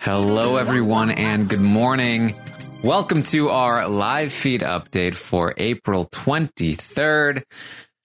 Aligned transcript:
Hello, 0.00 0.54
everyone, 0.54 1.10
and 1.10 1.48
good 1.48 1.60
morning. 1.60 2.32
Welcome 2.84 3.24
to 3.24 3.48
our 3.48 3.88
live 3.88 4.32
feed 4.32 4.60
update 4.60 5.16
for 5.16 5.54
April 5.56 6.06
23rd. 6.06 7.42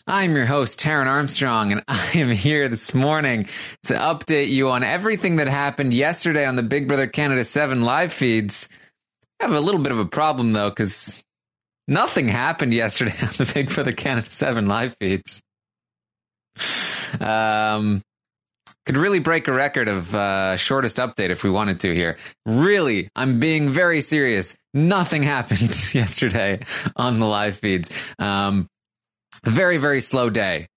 I'm 0.07 0.35
your 0.35 0.47
host, 0.47 0.79
Taran 0.79 1.05
Armstrong, 1.05 1.71
and 1.71 1.83
I 1.87 2.13
am 2.15 2.31
here 2.31 2.67
this 2.67 2.95
morning 2.95 3.45
to 3.83 3.93
update 3.93 4.49
you 4.49 4.71
on 4.71 4.81
everything 4.81 5.35
that 5.35 5.47
happened 5.47 5.93
yesterday 5.93 6.47
on 6.47 6.55
the 6.55 6.63
Big 6.63 6.87
Brother 6.87 7.05
Canada 7.05 7.45
7 7.45 7.83
live 7.83 8.11
feeds. 8.11 8.69
I 9.39 9.45
have 9.45 9.53
a 9.53 9.59
little 9.59 9.79
bit 9.79 9.91
of 9.91 9.99
a 9.99 10.05
problem, 10.05 10.51
though, 10.51 10.71
because 10.71 11.23
nothing 11.87 12.27
happened 12.27 12.73
yesterday 12.73 13.15
on 13.21 13.33
the 13.37 13.51
Big 13.53 13.69
Brother 13.69 13.93
Canada 13.93 14.31
7 14.31 14.65
live 14.65 14.97
feeds. 14.99 15.43
Um, 17.21 18.01
could 18.85 18.97
really 18.97 19.19
break 19.19 19.47
a 19.47 19.53
record 19.53 19.87
of 19.87 20.13
uh, 20.13 20.57
shortest 20.57 20.97
update 20.97 21.29
if 21.29 21.43
we 21.43 21.49
wanted 21.49 21.79
to 21.81 21.93
here. 21.93 22.17
Really, 22.45 23.09
I'm 23.15 23.39
being 23.39 23.69
very 23.69 24.01
serious. 24.01 24.57
Nothing 24.73 25.23
happened 25.35 25.75
yesterday 25.93 26.59
on 26.95 27.19
the 27.19 27.25
live 27.25 27.57
feeds. 27.57 27.91
Um, 28.19 28.67
very, 29.43 29.77
very 29.77 29.99
slow 29.99 30.29
day. 30.29 30.67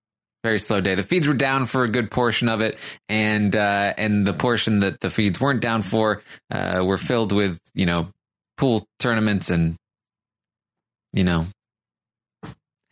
Very 0.43 0.59
slow 0.59 0.81
day. 0.81 0.95
The 0.95 1.03
feeds 1.03 1.27
were 1.27 1.33
down 1.33 1.65
for 1.65 1.83
a 1.83 1.89
good 1.89 2.11
portion 2.11 2.47
of 2.47 2.61
it, 2.61 2.77
and 3.09 3.53
uh, 3.55 3.93
and 3.97 4.25
the 4.25 4.33
portion 4.33 4.81
that 4.81 5.01
the 5.01 5.09
feeds 5.09 5.41
weren't 5.41 5.61
down 5.61 5.81
for 5.81 6.21
uh, 6.51 6.81
were 6.85 6.99
filled 6.99 7.31
with 7.31 7.59
you 7.73 7.85
know 7.85 8.11
pool 8.55 8.85
tournaments 8.99 9.49
and 9.49 9.75
you 11.11 11.23
know 11.23 11.47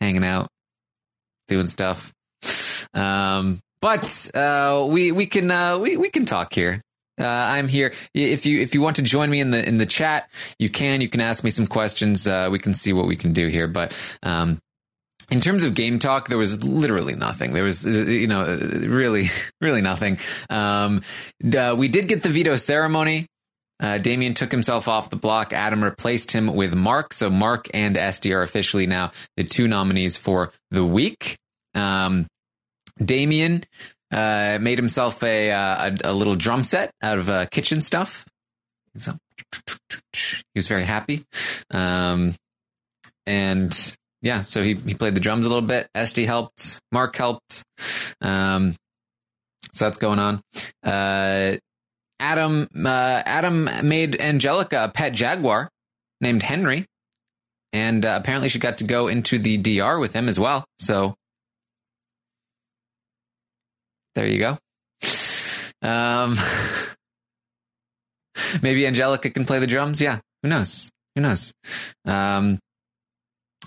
hanging 0.00 0.24
out, 0.24 0.48
doing 1.48 1.68
stuff. 1.68 2.12
Um, 2.92 3.60
but 3.86 4.34
uh, 4.34 4.84
we 4.84 5.12
we 5.12 5.26
can 5.26 5.48
uh, 5.48 5.78
we 5.78 5.96
we 5.96 6.10
can 6.10 6.24
talk 6.24 6.52
here. 6.52 6.82
Uh, 7.20 7.24
I'm 7.24 7.68
here. 7.68 7.94
If 8.14 8.44
you 8.44 8.60
if 8.60 8.74
you 8.74 8.82
want 8.82 8.96
to 8.96 9.02
join 9.02 9.30
me 9.30 9.38
in 9.38 9.52
the 9.52 9.64
in 9.64 9.76
the 9.76 9.86
chat, 9.86 10.28
you 10.58 10.68
can. 10.68 11.00
You 11.00 11.08
can 11.08 11.20
ask 11.20 11.44
me 11.44 11.50
some 11.50 11.68
questions. 11.68 12.26
Uh, 12.26 12.48
we 12.50 12.58
can 12.58 12.74
see 12.74 12.92
what 12.92 13.06
we 13.06 13.14
can 13.14 13.32
do 13.32 13.46
here. 13.46 13.68
But 13.68 13.96
um, 14.24 14.58
in 15.30 15.40
terms 15.40 15.62
of 15.62 15.74
game 15.74 16.00
talk, 16.00 16.26
there 16.26 16.36
was 16.36 16.64
literally 16.64 17.14
nothing. 17.14 17.52
There 17.52 17.62
was, 17.62 17.86
uh, 17.86 17.90
you 17.90 18.26
know, 18.26 18.40
uh, 18.40 18.56
really, 18.88 19.28
really 19.60 19.82
nothing. 19.82 20.18
Um, 20.50 21.02
uh, 21.56 21.76
we 21.78 21.86
did 21.86 22.08
get 22.08 22.24
the 22.24 22.28
veto 22.28 22.56
ceremony. 22.56 23.26
Uh, 23.78 23.98
Damien 23.98 24.34
took 24.34 24.50
himself 24.50 24.88
off 24.88 25.10
the 25.10 25.16
block. 25.16 25.52
Adam 25.52 25.84
replaced 25.84 26.32
him 26.32 26.52
with 26.56 26.74
Mark. 26.74 27.12
So 27.12 27.30
Mark 27.30 27.68
and 27.72 27.96
Esty 27.96 28.34
are 28.34 28.42
officially 28.42 28.88
now 28.88 29.12
the 29.36 29.44
two 29.44 29.68
nominees 29.68 30.16
for 30.16 30.52
the 30.72 30.84
week. 30.84 31.36
Um, 31.76 32.26
Damien 33.02 33.64
uh, 34.10 34.58
made 34.60 34.78
himself 34.78 35.22
a, 35.22 35.50
uh, 35.50 35.90
a, 36.04 36.10
a 36.10 36.12
little 36.12 36.36
drum 36.36 36.64
set 36.64 36.90
out 37.02 37.18
of 37.18 37.28
uh, 37.28 37.46
kitchen 37.46 37.82
stuff. 37.82 38.26
So 38.96 39.12
he 40.22 40.42
was 40.54 40.68
very 40.68 40.84
happy. 40.84 41.22
Um, 41.70 42.34
and 43.26 43.96
yeah, 44.22 44.42
so 44.42 44.62
he, 44.62 44.74
he 44.74 44.94
played 44.94 45.14
the 45.14 45.20
drums 45.20 45.46
a 45.46 45.48
little 45.48 45.66
bit. 45.66 45.88
Esty 45.94 46.24
helped. 46.24 46.80
Mark 46.92 47.16
helped. 47.16 47.62
Um, 48.20 48.74
so 49.74 49.84
that's 49.84 49.98
going 49.98 50.18
on. 50.18 50.40
Uh, 50.82 51.56
Adam 52.18 52.66
uh, 52.74 53.22
Adam 53.26 53.68
made 53.82 54.18
Angelica 54.20 54.84
a 54.84 54.88
pet 54.88 55.12
jaguar 55.12 55.68
named 56.22 56.42
Henry, 56.42 56.86
and 57.74 58.06
uh, 58.06 58.18
apparently 58.18 58.48
she 58.48 58.58
got 58.58 58.78
to 58.78 58.84
go 58.84 59.06
into 59.08 59.38
the 59.38 59.58
DR 59.58 59.98
with 59.98 60.14
him 60.14 60.28
as 60.28 60.40
well. 60.40 60.64
So 60.78 61.14
there 64.16 64.26
you 64.26 64.38
go. 64.38 64.58
Um, 65.82 66.36
maybe 68.62 68.86
Angelica 68.86 69.30
can 69.30 69.44
play 69.44 69.58
the 69.58 69.66
drums. 69.66 70.00
Yeah, 70.00 70.20
who 70.42 70.48
knows? 70.48 70.90
Who 71.14 71.20
knows? 71.20 71.52
Um, 72.04 72.58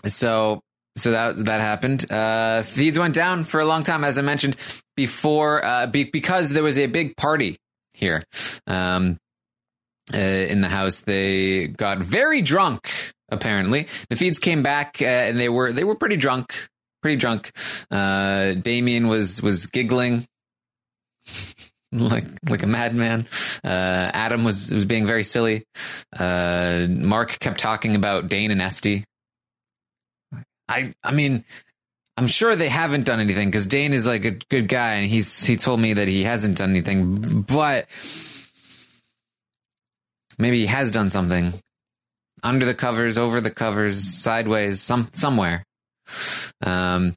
so 0.05 0.61
so 0.97 1.11
that 1.11 1.45
that 1.45 1.61
happened. 1.61 2.11
Uh, 2.11 2.63
feeds 2.63 2.97
went 2.97 3.13
down 3.13 3.43
for 3.43 3.59
a 3.59 3.65
long 3.65 3.83
time, 3.83 4.03
as 4.03 4.17
I 4.17 4.21
mentioned 4.21 4.57
before, 4.97 5.63
uh, 5.63 5.87
be, 5.87 6.03
because 6.03 6.49
there 6.49 6.63
was 6.63 6.77
a 6.77 6.87
big 6.87 7.15
party 7.15 7.55
here 7.93 8.23
um, 8.67 9.17
uh, 10.13 10.17
in 10.17 10.61
the 10.61 10.67
house. 10.67 11.01
They 11.01 11.67
got 11.67 11.99
very 11.99 12.41
drunk. 12.41 12.91
Apparently, 13.31 13.87
the 14.09 14.15
feeds 14.15 14.39
came 14.39 14.63
back 14.63 14.97
uh, 15.01 15.05
and 15.05 15.39
they 15.39 15.49
were 15.49 15.71
they 15.71 15.83
were 15.83 15.95
pretty 15.95 16.17
drunk, 16.17 16.67
pretty 17.03 17.17
drunk. 17.17 17.51
Uh, 17.91 18.53
Damien 18.53 19.07
was 19.07 19.43
was 19.43 19.67
giggling 19.67 20.25
like 21.91 22.25
like 22.47 22.63
a 22.63 22.67
madman. 22.67 23.27
Uh, 23.63 24.11
Adam 24.13 24.43
was 24.43 24.71
was 24.71 24.85
being 24.85 25.07
very 25.07 25.23
silly. 25.23 25.65
Uh, 26.17 26.87
Mark 26.89 27.39
kept 27.39 27.59
talking 27.59 27.95
about 27.95 28.27
Dane 28.27 28.51
and 28.51 28.61
Esty. 28.61 29.05
I 30.67 30.93
I 31.03 31.11
mean, 31.11 31.43
I'm 32.17 32.27
sure 32.27 32.55
they 32.55 32.69
haven't 32.69 33.05
done 33.05 33.19
anything 33.19 33.47
because 33.47 33.65
Dane 33.65 33.93
is 33.93 34.05
like 34.05 34.25
a 34.25 34.31
good 34.31 34.67
guy 34.67 34.95
and 34.95 35.09
he's 35.09 35.45
he 35.45 35.55
told 35.55 35.79
me 35.79 35.93
that 35.93 36.07
he 36.07 36.23
hasn't 36.23 36.57
done 36.57 36.69
anything, 36.69 37.41
but 37.41 37.87
maybe 40.37 40.59
he 40.59 40.65
has 40.67 40.91
done 40.91 41.09
something 41.09 41.53
under 42.43 42.65
the 42.65 42.73
covers, 42.73 43.17
over 43.17 43.41
the 43.41 43.51
covers, 43.51 43.99
sideways, 43.99 44.81
some 44.81 45.09
somewhere. 45.11 45.63
Um, 46.65 47.15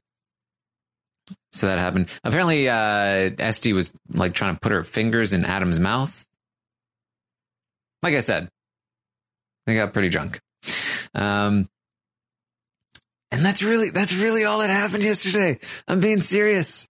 so 1.53 1.67
that 1.67 1.77
happened. 1.77 2.09
Apparently, 2.23 2.67
uh, 2.67 3.31
Esty 3.37 3.73
was 3.73 3.93
like 4.09 4.33
trying 4.33 4.55
to 4.55 4.59
put 4.59 4.71
her 4.71 4.83
fingers 4.83 5.33
in 5.33 5.45
Adam's 5.45 5.79
mouth. 5.79 6.25
Like 8.01 8.15
I 8.15 8.19
said, 8.19 8.49
they 9.65 9.75
got 9.75 9.93
pretty 9.93 10.09
drunk. 10.09 10.39
Um, 11.13 11.69
and 13.31 13.45
that's 13.45 13.63
really, 13.63 13.91
that's 13.91 14.13
really 14.13 14.45
all 14.45 14.59
that 14.59 14.69
happened 14.69 15.03
yesterday. 15.03 15.59
I'm 15.87 15.99
being 15.99 16.21
serious. 16.21 16.87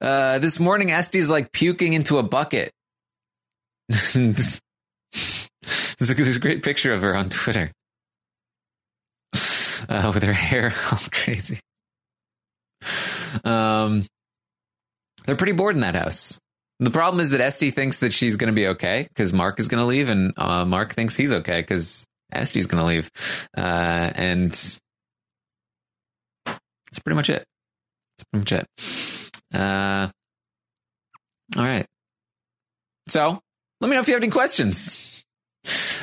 Uh, 0.00 0.38
this 0.38 0.58
morning, 0.58 0.90
Esty's 0.90 1.30
like 1.30 1.52
puking 1.52 1.92
into 1.92 2.18
a 2.18 2.22
bucket. 2.22 2.72
there's, 3.88 4.60
a, 6.00 6.38
great 6.38 6.62
picture 6.62 6.92
of 6.92 7.02
her 7.02 7.14
on 7.14 7.28
Twitter 7.30 7.72
uh, 9.88 10.10
with 10.12 10.22
her 10.22 10.32
hair 10.32 10.74
all 10.92 10.98
crazy. 11.10 11.60
Um, 13.44 14.06
they're 15.26 15.36
pretty 15.36 15.52
bored 15.52 15.74
in 15.74 15.82
that 15.82 15.94
house. 15.94 16.38
The 16.80 16.90
problem 16.90 17.20
is 17.20 17.30
that 17.30 17.40
Esty 17.40 17.70
thinks 17.70 17.98
that 18.00 18.12
she's 18.12 18.36
going 18.36 18.52
to 18.52 18.54
be 18.54 18.68
okay 18.68 19.06
because 19.08 19.32
Mark 19.32 19.58
is 19.58 19.68
going 19.68 19.80
to 19.80 19.86
leave, 19.86 20.08
and 20.08 20.32
uh, 20.36 20.64
Mark 20.64 20.94
thinks 20.94 21.16
he's 21.16 21.32
okay 21.32 21.60
because 21.60 22.06
Esty's 22.32 22.66
going 22.66 22.80
to 22.80 22.86
leave. 22.86 23.10
Uh, 23.56 24.10
and 24.14 24.52
that's 26.46 27.00
pretty 27.04 27.16
much 27.16 27.30
it. 27.30 27.44
That's 28.16 28.28
pretty 28.30 28.38
much 28.38 28.52
it. 28.52 29.60
Uh, 29.60 30.08
all 31.56 31.64
right. 31.64 31.86
So 33.08 33.40
let 33.80 33.88
me 33.88 33.94
know 33.94 34.00
if 34.00 34.08
you 34.08 34.14
have 34.14 34.22
any 34.22 34.30
questions. 34.30 35.17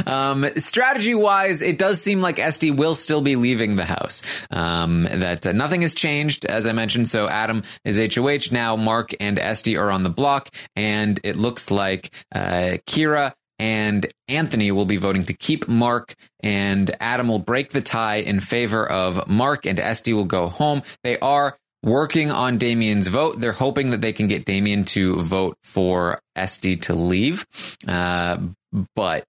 Um, 0.06 0.46
strategy 0.57 1.16
wise, 1.16 1.62
it 1.62 1.78
does 1.78 2.02
seem 2.02 2.22
like 2.22 2.40
Esty 2.40 2.72
will 2.72 2.96
still 2.96 3.22
be 3.22 3.36
leaving 3.36 3.75
the 3.75 3.86
house. 3.86 4.46
Um, 4.52 5.04
that 5.04 5.46
uh, 5.48 5.52
nothing 5.52 5.81
has 5.81 5.94
changed, 5.94 6.46
as 6.46 6.68
I 6.68 6.74
mentioned. 6.74 7.10
So 7.10 7.28
Adam 7.28 7.63
is 7.84 7.98
HOH 7.98 8.54
now. 8.54 8.75
Mark 8.75 9.13
and 9.19 9.40
Esty 9.40 9.78
are 9.78 9.90
on 9.90 10.04
the 10.04 10.10
block, 10.10 10.50
and 10.75 11.19
it 11.24 11.36
looks 11.36 11.72
like 11.72 12.12
uh, 12.34 12.78
Kira 12.86 13.34
and 13.57 14.06
Anthony 14.28 14.72
will 14.72 14.86
be 14.86 14.98
voting 14.98 15.24
to 15.24 15.34
keep 15.34 15.68
Mark, 15.68 16.13
and 16.42 16.94
Adam 17.00 17.28
will 17.28 17.40
break 17.40 17.69
the 17.69 17.81
tie 17.81 18.18
in 18.18 18.40
favor 18.40 18.88
of 18.88 19.28
Mark, 19.28 19.66
and 19.66 19.80
Esty 19.80 20.13
will 20.13 20.25
go 20.25 20.48
home. 20.48 20.81
They 21.04 21.18
are 21.19 21.57
working 21.85 22.31
on 22.31 22.57
Damien's 22.57 23.07
vote. 23.07 23.39
They're 23.39 23.53
hoping 23.53 23.91
that 23.91 24.01
they 24.01 24.11
can 24.11 24.27
get 24.27 24.43
Damien 24.43 24.83
to 24.85 25.21
vote 25.21 25.57
for 25.63 26.19
Esty 26.35 26.75
to 26.77 26.93
leave. 26.95 27.45
Uh, 27.87 28.39
but 28.95 29.23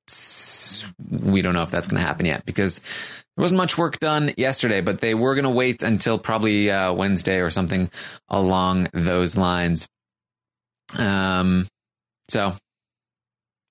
we 1.08 1.42
don't 1.42 1.54
know 1.54 1.62
if 1.62 1.70
that's 1.70 1.86
going 1.86 2.00
to 2.00 2.06
happen 2.06 2.26
yet 2.26 2.44
because 2.44 2.80
there 3.36 3.42
wasn't 3.42 3.58
much 3.58 3.78
work 3.78 4.00
done 4.00 4.32
yesterday, 4.36 4.80
but 4.80 5.00
they 5.00 5.14
were 5.14 5.34
going 5.36 5.44
to 5.44 5.50
wait 5.50 5.82
until 5.84 6.18
probably 6.18 6.70
uh, 6.70 6.92
Wednesday 6.92 7.40
or 7.40 7.50
something 7.50 7.90
along 8.28 8.88
those 8.92 9.36
lines. 9.36 9.86
Um, 10.98 11.68
so 12.28 12.54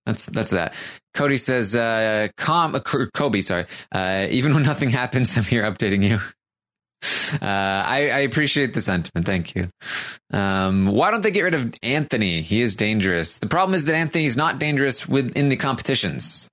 That's 0.06 0.26
that's 0.26 0.52
that. 0.52 0.76
Cody 1.16 1.38
says, 1.38 1.76
uh, 1.76 2.28
"Com, 2.38 2.76
uh, 2.76 2.80
Kobe, 2.80 3.42
sorry. 3.42 3.66
Uh, 3.92 4.28
even 4.30 4.54
when 4.54 4.64
nothing 4.64 4.90
happens, 4.90 5.36
I'm 5.38 5.44
here 5.44 5.64
updating 5.64 6.04
you." 6.04 6.20
Uh, 7.34 7.38
I, 7.42 8.10
I, 8.10 8.20
appreciate 8.20 8.74
the 8.74 8.82
sentiment. 8.82 9.26
Thank 9.26 9.56
you. 9.56 9.70
Um, 10.32 10.88
why 10.88 11.12
don't 11.12 11.22
they 11.22 11.32
get 11.32 11.42
rid 11.42 11.54
of 11.54 11.74
Anthony? 11.84 12.42
He 12.42 12.62
is 12.62 12.76
dangerous. 12.76 13.38
The 13.38 13.48
problem 13.48 13.76
is 13.76 13.86
that 13.86 13.96
Anthony's 13.96 14.38
not 14.38 14.60
dangerous 14.60 15.08
within 15.08 15.50
the 15.50 15.56
competitions. 15.56 16.50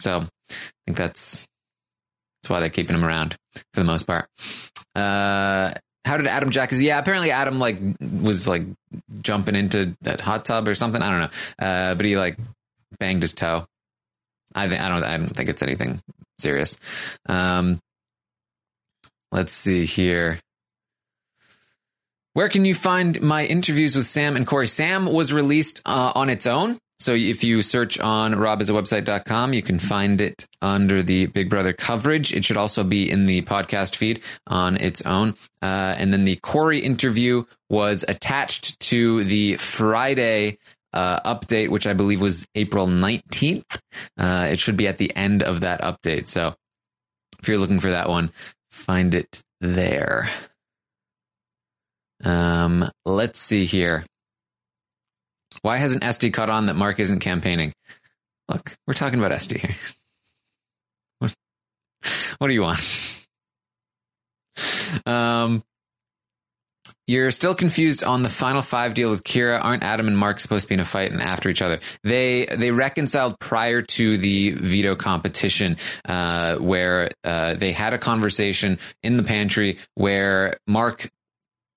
So 0.00 0.20
I 0.50 0.54
think 0.86 0.96
that's 0.96 1.46
that's 2.42 2.50
why 2.50 2.60
they're 2.60 2.70
keeping 2.70 2.94
him 2.94 3.04
around 3.04 3.36
for 3.72 3.80
the 3.80 3.84
most 3.84 4.06
part. 4.06 4.28
Uh, 4.94 5.72
how 6.04 6.16
did 6.18 6.26
Adam 6.26 6.50
Jack? 6.50 6.70
Yeah, 6.72 6.98
apparently 6.98 7.30
Adam 7.30 7.58
like 7.58 7.78
was 8.00 8.46
like 8.46 8.64
jumping 9.22 9.56
into 9.56 9.96
that 10.02 10.20
hot 10.20 10.44
tub 10.44 10.68
or 10.68 10.74
something. 10.74 11.00
I 11.00 11.10
don't 11.10 11.20
know. 11.20 11.66
Uh, 11.66 11.94
but 11.94 12.04
he 12.04 12.16
like 12.16 12.36
banged 12.98 13.22
his 13.22 13.32
toe. 13.32 13.66
I 14.54 14.68
think 14.68 14.82
I 14.82 14.88
don't. 14.88 15.02
I 15.02 15.16
don't 15.16 15.26
think 15.28 15.48
it's 15.48 15.62
anything 15.62 16.00
serious. 16.38 16.76
Um, 17.26 17.80
let's 19.34 19.52
see 19.52 19.84
here. 19.84 20.40
Where 22.32 22.48
can 22.48 22.64
you 22.64 22.74
find 22.74 23.20
my 23.20 23.44
interviews 23.44 23.94
with 23.94 24.06
Sam 24.06 24.36
and 24.36 24.46
Corey? 24.46 24.68
Sam 24.68 25.06
was 25.06 25.32
released 25.32 25.82
uh, 25.84 26.12
on 26.14 26.30
its 26.30 26.46
own. 26.46 26.78
So 27.00 27.12
if 27.12 27.42
you 27.42 27.62
search 27.62 27.98
on 27.98 28.34
robhasawebsite.com, 28.34 29.52
you 29.52 29.62
can 29.62 29.78
find 29.78 30.20
it 30.20 30.46
under 30.62 31.02
the 31.02 31.26
Big 31.26 31.50
Brother 31.50 31.72
coverage. 31.72 32.32
It 32.32 32.44
should 32.44 32.56
also 32.56 32.84
be 32.84 33.10
in 33.10 33.26
the 33.26 33.42
podcast 33.42 33.96
feed 33.96 34.20
on 34.46 34.80
its 34.80 35.02
own. 35.02 35.34
Uh, 35.60 35.96
and 35.98 36.12
then 36.12 36.24
the 36.24 36.36
Corey 36.36 36.78
interview 36.78 37.44
was 37.68 38.04
attached 38.06 38.78
to 38.80 39.24
the 39.24 39.56
Friday 39.56 40.58
uh, 40.92 41.34
update, 41.34 41.68
which 41.68 41.86
I 41.88 41.92
believe 41.92 42.20
was 42.20 42.46
April 42.54 42.86
19th. 42.86 43.78
Uh, 44.16 44.48
it 44.52 44.60
should 44.60 44.76
be 44.76 44.86
at 44.86 44.98
the 44.98 45.14
end 45.16 45.42
of 45.42 45.62
that 45.62 45.82
update. 45.82 46.28
So 46.28 46.54
if 47.40 47.48
you're 47.48 47.58
looking 47.58 47.80
for 47.80 47.90
that 47.90 48.08
one, 48.08 48.30
find 48.74 49.14
it 49.14 49.42
there. 49.60 50.28
Um, 52.22 52.90
let's 53.06 53.38
see 53.38 53.64
here. 53.64 54.04
Why 55.62 55.76
hasn't 55.78 56.04
Esty 56.04 56.30
caught 56.30 56.50
on 56.50 56.66
that 56.66 56.74
Mark 56.74 56.98
isn't 57.00 57.20
campaigning? 57.20 57.72
Look, 58.48 58.74
we're 58.86 58.94
talking 58.94 59.18
about 59.18 59.32
Esty 59.32 59.58
here. 59.58 59.76
What, 61.20 61.32
what 62.38 62.48
do 62.48 62.52
you 62.54 62.62
want? 62.62 62.80
Um, 65.06 65.62
you're 67.06 67.30
still 67.30 67.54
confused 67.54 68.02
on 68.02 68.22
the 68.22 68.28
final 68.28 68.62
five 68.62 68.94
deal 68.94 69.10
with 69.10 69.24
Kira. 69.24 69.62
Aren't 69.62 69.82
Adam 69.82 70.08
and 70.08 70.16
Mark 70.16 70.40
supposed 70.40 70.64
to 70.64 70.68
be 70.68 70.74
in 70.74 70.80
a 70.80 70.84
fight 70.84 71.12
and 71.12 71.20
after 71.20 71.48
each 71.48 71.62
other? 71.62 71.78
They 72.02 72.46
they 72.46 72.70
reconciled 72.70 73.38
prior 73.38 73.82
to 73.82 74.16
the 74.16 74.52
veto 74.52 74.96
competition, 74.96 75.76
uh, 76.08 76.56
where 76.56 77.10
uh, 77.22 77.54
they 77.54 77.72
had 77.72 77.92
a 77.92 77.98
conversation 77.98 78.78
in 79.02 79.16
the 79.16 79.22
pantry 79.22 79.78
where 79.94 80.56
Mark 80.66 81.10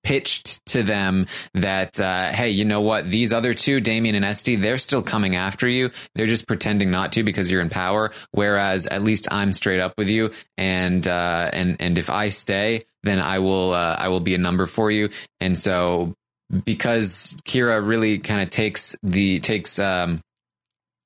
pitched 0.04 0.64
to 0.64 0.82
them 0.82 1.26
that, 1.52 2.00
uh, 2.00 2.28
hey, 2.28 2.48
you 2.48 2.64
know 2.64 2.80
what? 2.80 3.10
These 3.10 3.32
other 3.32 3.52
two, 3.52 3.78
Damien 3.78 4.14
and 4.14 4.24
Esty, 4.24 4.56
they're 4.56 4.78
still 4.78 5.02
coming 5.02 5.36
after 5.36 5.68
you. 5.68 5.90
They're 6.14 6.26
just 6.26 6.46
pretending 6.46 6.90
not 6.90 7.12
to 7.12 7.22
because 7.22 7.50
you're 7.52 7.60
in 7.60 7.68
power. 7.68 8.12
Whereas 8.30 8.86
at 8.86 9.02
least 9.02 9.28
I'm 9.30 9.52
straight 9.52 9.80
up 9.80 9.94
with 9.98 10.08
you. 10.08 10.30
And, 10.56 11.06
uh, 11.06 11.50
and, 11.52 11.76
and 11.80 11.98
if 11.98 12.08
I 12.08 12.30
stay, 12.30 12.84
then 13.08 13.20
I 13.20 13.38
will, 13.38 13.72
uh, 13.72 13.96
I 13.98 14.08
will 14.08 14.20
be 14.20 14.34
a 14.34 14.38
number 14.38 14.66
for 14.66 14.90
you. 14.90 15.10
And 15.40 15.58
so 15.58 16.14
because 16.64 17.36
Kira 17.44 17.86
really 17.86 18.18
kind 18.18 18.42
of 18.42 18.50
takes 18.50 18.96
the, 19.02 19.40
takes, 19.40 19.78
um, 19.78 20.20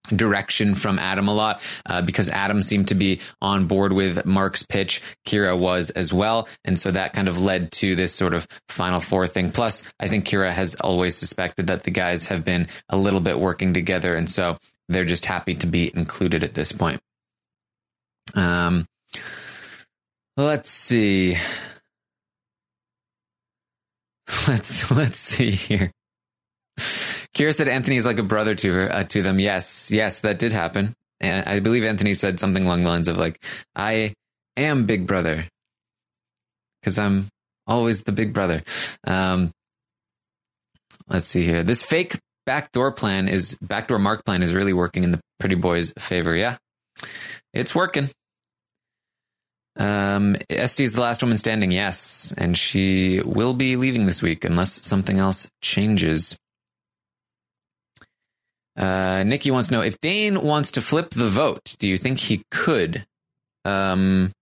direction 0.08 0.74
from 0.74 0.98
Adam 0.98 1.28
a 1.28 1.34
lot 1.34 1.62
uh, 1.86 2.02
because 2.02 2.28
Adam 2.28 2.62
seemed 2.62 2.88
to 2.88 2.94
be 2.94 3.20
on 3.40 3.66
board 3.66 3.92
with 3.92 4.26
Mark's 4.26 4.62
pitch. 4.62 5.00
Kira 5.26 5.56
was 5.56 5.90
as 5.90 6.12
well. 6.12 6.48
And 6.64 6.78
so 6.78 6.90
that 6.90 7.12
kind 7.12 7.28
of 7.28 7.40
led 7.40 7.72
to 7.72 7.94
this 7.94 8.12
sort 8.14 8.34
of 8.34 8.46
final 8.68 9.00
four 9.00 9.26
thing. 9.26 9.52
Plus, 9.52 9.82
I 10.00 10.08
think 10.08 10.26
Kira 10.26 10.50
has 10.50 10.74
always 10.74 11.16
suspected 11.16 11.68
that 11.68 11.84
the 11.84 11.90
guys 11.90 12.26
have 12.26 12.44
been 12.44 12.66
a 12.88 12.96
little 12.96 13.20
bit 13.20 13.38
working 13.38 13.74
together. 13.74 14.14
And 14.14 14.28
so 14.28 14.58
they're 14.88 15.04
just 15.04 15.26
happy 15.26 15.54
to 15.56 15.66
be 15.66 15.90
included 15.94 16.42
at 16.42 16.54
this 16.54 16.72
point. 16.72 17.00
Um, 18.34 18.86
let's 20.36 20.70
see. 20.70 21.36
Let's 24.48 24.90
let's 24.90 25.18
see 25.18 25.52
here. 25.52 25.90
Kira 27.34 27.54
said 27.54 27.68
Anthony 27.68 27.96
is 27.96 28.06
like 28.06 28.18
a 28.18 28.22
brother 28.22 28.54
to 28.54 28.72
her, 28.72 28.94
uh, 28.94 29.04
to 29.04 29.22
them. 29.22 29.38
Yes, 29.38 29.90
yes, 29.90 30.20
that 30.20 30.38
did 30.38 30.52
happen. 30.52 30.94
And 31.20 31.46
I 31.48 31.60
believe 31.60 31.84
Anthony 31.84 32.14
said 32.14 32.40
something 32.40 32.64
along 32.64 32.82
the 32.82 32.88
lines 32.88 33.08
of 33.08 33.16
like, 33.16 33.42
I 33.76 34.14
am 34.56 34.86
big 34.86 35.06
brother 35.06 35.46
because 36.80 36.98
I'm 36.98 37.28
always 37.66 38.02
the 38.02 38.12
big 38.12 38.32
brother. 38.32 38.62
Um, 39.06 39.52
let's 41.08 41.28
see 41.28 41.44
here. 41.44 41.62
This 41.62 41.82
fake 41.82 42.18
backdoor 42.44 42.92
plan 42.92 43.28
is 43.28 43.56
backdoor 43.62 43.98
mark 43.98 44.24
plan 44.24 44.42
is 44.42 44.54
really 44.54 44.72
working 44.72 45.04
in 45.04 45.12
the 45.12 45.20
pretty 45.38 45.54
boys' 45.54 45.92
favor. 45.98 46.34
Yeah, 46.36 46.56
it's 47.54 47.74
working. 47.74 48.10
Um, 49.76 50.36
Esty 50.50 50.84
is 50.84 50.92
the 50.92 51.00
last 51.00 51.22
woman 51.22 51.38
standing. 51.38 51.70
Yes, 51.70 52.32
and 52.36 52.56
she 52.56 53.20
will 53.24 53.54
be 53.54 53.76
leaving 53.76 54.06
this 54.06 54.22
week 54.22 54.44
unless 54.44 54.84
something 54.86 55.18
else 55.18 55.50
changes. 55.62 56.36
Uh, 58.76 59.22
Nikki 59.26 59.50
wants 59.50 59.68
to 59.68 59.74
know 59.74 59.82
if 59.82 60.00
Dane 60.00 60.42
wants 60.42 60.72
to 60.72 60.80
flip 60.80 61.10
the 61.10 61.28
vote. 61.28 61.76
Do 61.78 61.88
you 61.88 61.98
think 61.98 62.18
he 62.18 62.42
could? 62.50 63.04
Um, 63.64 64.32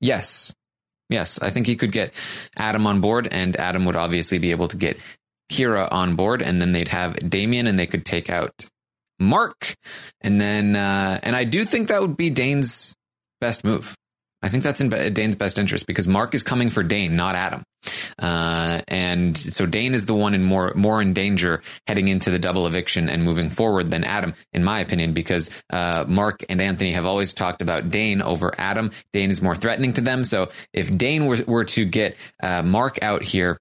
yes, 0.00 0.54
yes, 1.08 1.40
I 1.40 1.50
think 1.50 1.66
he 1.66 1.76
could 1.76 1.92
get 1.92 2.12
Adam 2.56 2.86
on 2.86 3.00
board, 3.00 3.28
and 3.30 3.56
Adam 3.56 3.84
would 3.84 3.96
obviously 3.96 4.38
be 4.38 4.50
able 4.50 4.68
to 4.68 4.76
get 4.76 4.98
Kira 5.50 5.90
on 5.90 6.16
board, 6.16 6.42
and 6.42 6.60
then 6.60 6.72
they'd 6.72 6.88
have 6.88 7.28
Damien, 7.28 7.66
and 7.66 7.78
they 7.78 7.86
could 7.86 8.04
take 8.06 8.30
out 8.30 8.66
Mark, 9.18 9.74
and 10.20 10.40
then 10.40 10.74
uh, 10.74 11.20
and 11.22 11.36
I 11.36 11.44
do 11.44 11.64
think 11.64 11.88
that 11.88 12.00
would 12.00 12.16
be 12.16 12.30
Dane's 12.30 12.94
best 13.40 13.64
move. 13.64 13.94
I 14.42 14.48
think 14.48 14.64
that's 14.64 14.80
in 14.80 14.88
Dane's 14.88 15.36
best 15.36 15.58
interest 15.58 15.86
because 15.86 16.08
Mark 16.08 16.34
is 16.34 16.42
coming 16.42 16.68
for 16.68 16.82
Dane, 16.82 17.16
not 17.16 17.34
Adam. 17.34 17.62
Uh, 18.18 18.80
and 18.88 19.36
so 19.36 19.66
Dane 19.66 19.94
is 19.94 20.06
the 20.06 20.14
one 20.14 20.34
in 20.34 20.42
more 20.42 20.72
more 20.74 21.00
in 21.00 21.14
danger 21.14 21.62
heading 21.86 22.08
into 22.08 22.30
the 22.30 22.38
double 22.38 22.66
eviction 22.66 23.08
and 23.08 23.24
moving 23.24 23.48
forward 23.48 23.90
than 23.90 24.04
Adam, 24.04 24.34
in 24.52 24.62
my 24.62 24.80
opinion, 24.80 25.12
because 25.12 25.50
uh, 25.70 26.04
Mark 26.06 26.44
and 26.48 26.60
Anthony 26.60 26.92
have 26.92 27.06
always 27.06 27.32
talked 27.32 27.62
about 27.62 27.90
Dane 27.90 28.22
over 28.22 28.52
Adam. 28.58 28.90
Dane 29.12 29.30
is 29.30 29.42
more 29.42 29.56
threatening 29.56 29.92
to 29.94 30.00
them. 30.00 30.24
So 30.24 30.50
if 30.72 30.96
Dane 30.96 31.26
were, 31.26 31.38
were 31.46 31.64
to 31.64 31.84
get 31.84 32.16
uh, 32.42 32.62
Mark 32.62 33.02
out 33.02 33.22
here, 33.22 33.58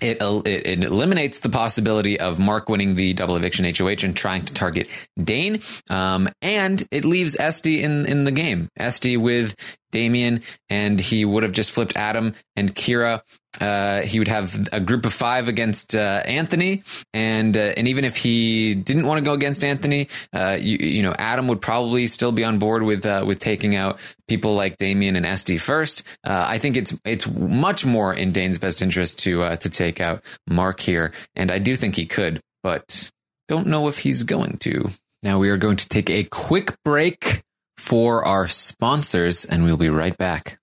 it, 0.00 0.18
it, 0.20 0.66
it, 0.66 0.84
eliminates 0.84 1.40
the 1.40 1.48
possibility 1.48 2.18
of 2.18 2.38
Mark 2.38 2.68
winning 2.68 2.94
the 2.94 3.12
double 3.12 3.36
eviction 3.36 3.64
HOH 3.64 4.04
and 4.04 4.16
trying 4.16 4.44
to 4.44 4.54
target 4.54 4.88
Dane. 5.22 5.60
Um, 5.88 6.28
and 6.42 6.86
it 6.90 7.04
leaves 7.04 7.38
Esty 7.38 7.82
in, 7.82 8.06
in 8.06 8.24
the 8.24 8.32
game. 8.32 8.68
Esty 8.76 9.16
with 9.16 9.54
Damien, 9.92 10.42
and 10.68 11.00
he 11.00 11.24
would 11.24 11.42
have 11.42 11.52
just 11.52 11.72
flipped 11.72 11.96
Adam 11.96 12.34
and 12.56 12.74
Kira. 12.74 13.22
Uh, 13.60 14.02
he 14.02 14.20
would 14.20 14.28
have 14.28 14.68
a 14.72 14.78
group 14.78 15.04
of 15.04 15.12
five 15.12 15.48
against 15.48 15.96
uh, 15.96 16.22
Anthony, 16.24 16.82
and 17.12 17.56
uh, 17.56 17.72
and 17.76 17.88
even 17.88 18.04
if 18.04 18.16
he 18.16 18.76
didn't 18.76 19.06
want 19.06 19.18
to 19.18 19.24
go 19.24 19.32
against 19.32 19.64
Anthony, 19.64 20.08
uh, 20.32 20.56
you, 20.60 20.78
you, 20.78 21.02
know 21.02 21.12
Adam 21.18 21.48
would 21.48 21.60
probably 21.60 22.06
still 22.06 22.30
be 22.30 22.44
on 22.44 22.60
board 22.60 22.84
with 22.84 23.04
uh, 23.04 23.24
with 23.26 23.40
taking 23.40 23.74
out 23.74 23.98
people 24.28 24.54
like 24.54 24.78
Damien 24.78 25.16
and 25.16 25.26
Esty 25.26 25.58
first. 25.58 26.04
Uh, 26.24 26.46
I 26.48 26.58
think 26.58 26.76
it's 26.76 26.96
it's 27.04 27.28
much 27.28 27.84
more 27.84 28.14
in 28.14 28.30
Dane's 28.30 28.58
best 28.58 28.82
interest 28.82 29.18
to 29.20 29.56
to 29.56 29.68
take 29.68 30.00
out 30.00 30.22
Mark 30.48 30.78
here, 30.80 31.12
and 31.34 31.50
I 31.50 31.58
do 31.58 31.74
think 31.74 31.96
he 31.96 32.06
could, 32.06 32.40
but 32.62 33.10
don't 33.48 33.66
know 33.66 33.88
if 33.88 33.98
he's 33.98 34.22
going 34.22 34.58
to. 34.58 34.90
Now 35.24 35.40
we 35.40 35.50
are 35.50 35.56
going 35.56 35.76
to 35.76 35.88
take 35.88 36.08
a 36.08 36.22
quick 36.22 36.76
break 36.84 37.42
for 37.76 38.24
our 38.24 38.46
sponsors, 38.46 39.44
and 39.44 39.64
we'll 39.64 39.76
be 39.76 39.90
right 39.90 40.16
back. 40.16 40.60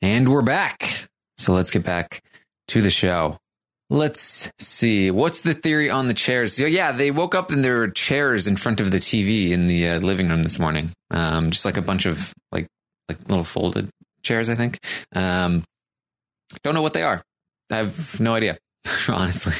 And 0.00 0.28
we're 0.28 0.42
back. 0.42 1.08
So 1.38 1.52
let's 1.52 1.70
get 1.70 1.84
back 1.84 2.22
to 2.68 2.80
the 2.80 2.90
show. 2.90 3.38
Let's 3.90 4.50
see. 4.58 5.10
What's 5.10 5.40
the 5.40 5.54
theory 5.54 5.90
on 5.90 6.06
the 6.06 6.14
chairs? 6.14 6.54
So, 6.54 6.64
yeah, 6.64 6.92
they 6.92 7.10
woke 7.10 7.34
up 7.34 7.50
and 7.50 7.62
there 7.62 7.78
were 7.78 7.88
chairs 7.88 8.46
in 8.46 8.56
front 8.56 8.80
of 8.80 8.90
the 8.90 8.98
TV 8.98 9.50
in 9.50 9.66
the 9.66 9.88
uh, 9.88 9.98
living 10.00 10.28
room 10.28 10.42
this 10.42 10.58
morning. 10.58 10.90
Um, 11.10 11.50
just 11.50 11.64
like 11.64 11.76
a 11.76 11.82
bunch 11.82 12.06
of 12.06 12.32
like 12.50 12.66
like 13.08 13.28
little 13.28 13.44
folded 13.44 13.90
chairs, 14.22 14.48
I 14.48 14.54
think. 14.54 14.78
Um, 15.14 15.62
don't 16.62 16.74
know 16.74 16.82
what 16.82 16.94
they 16.94 17.02
are. 17.02 17.22
I 17.70 17.76
have 17.76 18.20
no 18.20 18.34
idea, 18.34 18.56
honestly. 19.08 19.54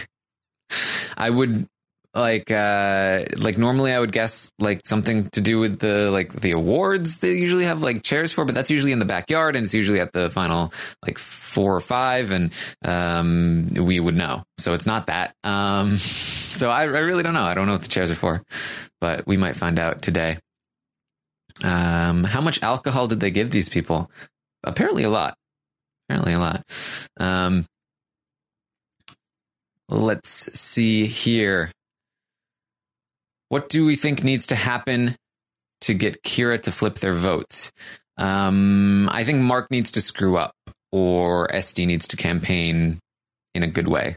I 1.16 1.30
would 1.30 1.66
like 2.14 2.50
uh 2.50 3.24
like 3.38 3.58
normally 3.58 3.92
I 3.92 3.98
would 3.98 4.12
guess 4.12 4.50
like 4.60 4.86
something 4.86 5.28
to 5.30 5.40
do 5.40 5.58
with 5.58 5.80
the 5.80 6.10
like 6.10 6.32
the 6.32 6.52
awards 6.52 7.18
they 7.18 7.32
usually 7.32 7.64
have 7.64 7.82
like 7.82 8.02
chairs 8.02 8.32
for, 8.32 8.44
but 8.44 8.54
that's 8.54 8.70
usually 8.70 8.92
in 8.92 9.00
the 9.00 9.04
backyard 9.04 9.56
and 9.56 9.64
it's 9.64 9.74
usually 9.74 10.00
at 10.00 10.12
the 10.12 10.30
final 10.30 10.72
like 11.04 11.18
four 11.18 11.74
or 11.74 11.80
five 11.80 12.30
and 12.30 12.52
um 12.84 13.66
we 13.74 13.98
would 13.98 14.16
know. 14.16 14.44
So 14.58 14.74
it's 14.74 14.86
not 14.86 15.08
that. 15.08 15.34
Um 15.42 15.96
so 15.98 16.70
I, 16.70 16.82
I 16.82 16.84
really 16.84 17.24
don't 17.24 17.34
know. 17.34 17.42
I 17.42 17.54
don't 17.54 17.66
know 17.66 17.72
what 17.72 17.82
the 17.82 17.88
chairs 17.88 18.10
are 18.10 18.16
for, 18.16 18.42
but 19.00 19.26
we 19.26 19.36
might 19.36 19.56
find 19.56 19.78
out 19.78 20.00
today. 20.00 20.38
Um 21.64 22.22
how 22.22 22.40
much 22.40 22.62
alcohol 22.62 23.08
did 23.08 23.18
they 23.18 23.32
give 23.32 23.50
these 23.50 23.68
people? 23.68 24.08
Apparently 24.62 25.02
a 25.02 25.10
lot. 25.10 25.36
Apparently 26.08 26.34
a 26.34 26.38
lot. 26.38 26.62
Um 27.18 27.66
let's 29.88 30.58
see 30.58 31.06
here. 31.06 31.72
What 33.54 33.68
do 33.68 33.86
we 33.86 33.94
think 33.94 34.24
needs 34.24 34.48
to 34.48 34.56
happen 34.56 35.14
to 35.82 35.94
get 35.94 36.24
Kira 36.24 36.60
to 36.62 36.72
flip 36.72 36.98
their 36.98 37.14
votes? 37.14 37.70
Um, 38.18 39.08
I 39.12 39.22
think 39.22 39.42
Mark 39.42 39.70
needs 39.70 39.92
to 39.92 40.00
screw 40.00 40.36
up, 40.36 40.56
or 40.90 41.54
Esty 41.54 41.86
needs 41.86 42.08
to 42.08 42.16
campaign 42.16 42.98
in 43.54 43.62
a 43.62 43.68
good 43.68 43.86
way. 43.86 44.16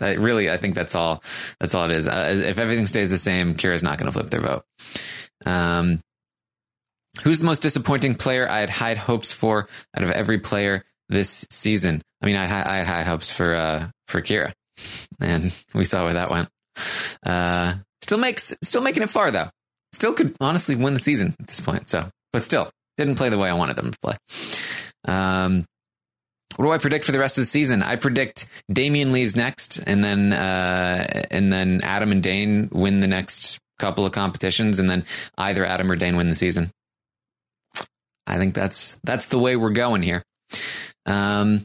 Really, 0.00 0.52
I 0.52 0.56
think 0.56 0.76
that's 0.76 0.94
all. 0.94 1.20
That's 1.58 1.74
all 1.74 1.86
it 1.86 1.90
is. 1.90 2.06
Uh, 2.06 2.42
if 2.46 2.60
everything 2.60 2.86
stays 2.86 3.10
the 3.10 3.18
same, 3.18 3.54
Kira's 3.54 3.82
not 3.82 3.98
going 3.98 4.06
to 4.06 4.12
flip 4.12 4.30
their 4.30 4.40
vote. 4.40 4.62
Um, 5.44 5.98
who's 7.24 7.40
the 7.40 7.46
most 7.46 7.60
disappointing 7.60 8.14
player 8.14 8.48
I 8.48 8.60
had 8.60 8.70
high 8.70 8.94
hopes 8.94 9.32
for 9.32 9.68
out 9.98 10.04
of 10.04 10.12
every 10.12 10.38
player 10.38 10.84
this 11.08 11.44
season? 11.50 12.02
I 12.22 12.26
mean, 12.26 12.36
I, 12.36 12.44
I 12.44 12.76
had 12.76 12.86
high 12.86 13.02
hopes 13.02 13.32
for 13.32 13.52
uh, 13.52 13.88
for 14.06 14.22
Kira, 14.22 14.52
and 15.18 15.52
we 15.74 15.84
saw 15.84 16.04
where 16.04 16.14
that 16.14 16.30
went. 16.30 16.50
Uh, 17.26 17.74
Still 18.04 18.18
makes 18.18 18.52
still 18.60 18.82
making 18.82 19.02
it 19.02 19.08
far 19.08 19.30
though. 19.30 19.48
Still 19.94 20.12
could 20.12 20.36
honestly 20.38 20.76
win 20.76 20.92
the 20.92 21.00
season 21.00 21.34
at 21.40 21.46
this 21.46 21.60
point. 21.60 21.88
So, 21.88 22.10
but 22.34 22.42
still 22.42 22.70
didn't 22.98 23.14
play 23.14 23.30
the 23.30 23.38
way 23.38 23.48
I 23.48 23.54
wanted 23.54 23.76
them 23.76 23.92
to 23.92 23.98
play. 23.98 24.14
Um, 25.08 25.64
what 26.56 26.66
do 26.66 26.70
I 26.70 26.76
predict 26.76 27.06
for 27.06 27.12
the 27.12 27.18
rest 27.18 27.38
of 27.38 27.42
the 27.42 27.46
season? 27.46 27.82
I 27.82 27.96
predict 27.96 28.46
Damien 28.70 29.10
leaves 29.12 29.36
next, 29.36 29.78
and 29.78 30.04
then 30.04 30.34
uh, 30.34 31.22
and 31.30 31.50
then 31.50 31.80
Adam 31.82 32.12
and 32.12 32.22
Dane 32.22 32.68
win 32.72 33.00
the 33.00 33.08
next 33.08 33.58
couple 33.78 34.04
of 34.04 34.12
competitions, 34.12 34.78
and 34.78 34.90
then 34.90 35.06
either 35.38 35.64
Adam 35.64 35.90
or 35.90 35.96
Dane 35.96 36.16
win 36.16 36.28
the 36.28 36.34
season. 36.34 36.70
I 38.26 38.36
think 38.36 38.52
that's 38.52 38.98
that's 39.02 39.28
the 39.28 39.38
way 39.38 39.56
we're 39.56 39.70
going 39.70 40.02
here. 40.02 40.22
Um, 41.06 41.62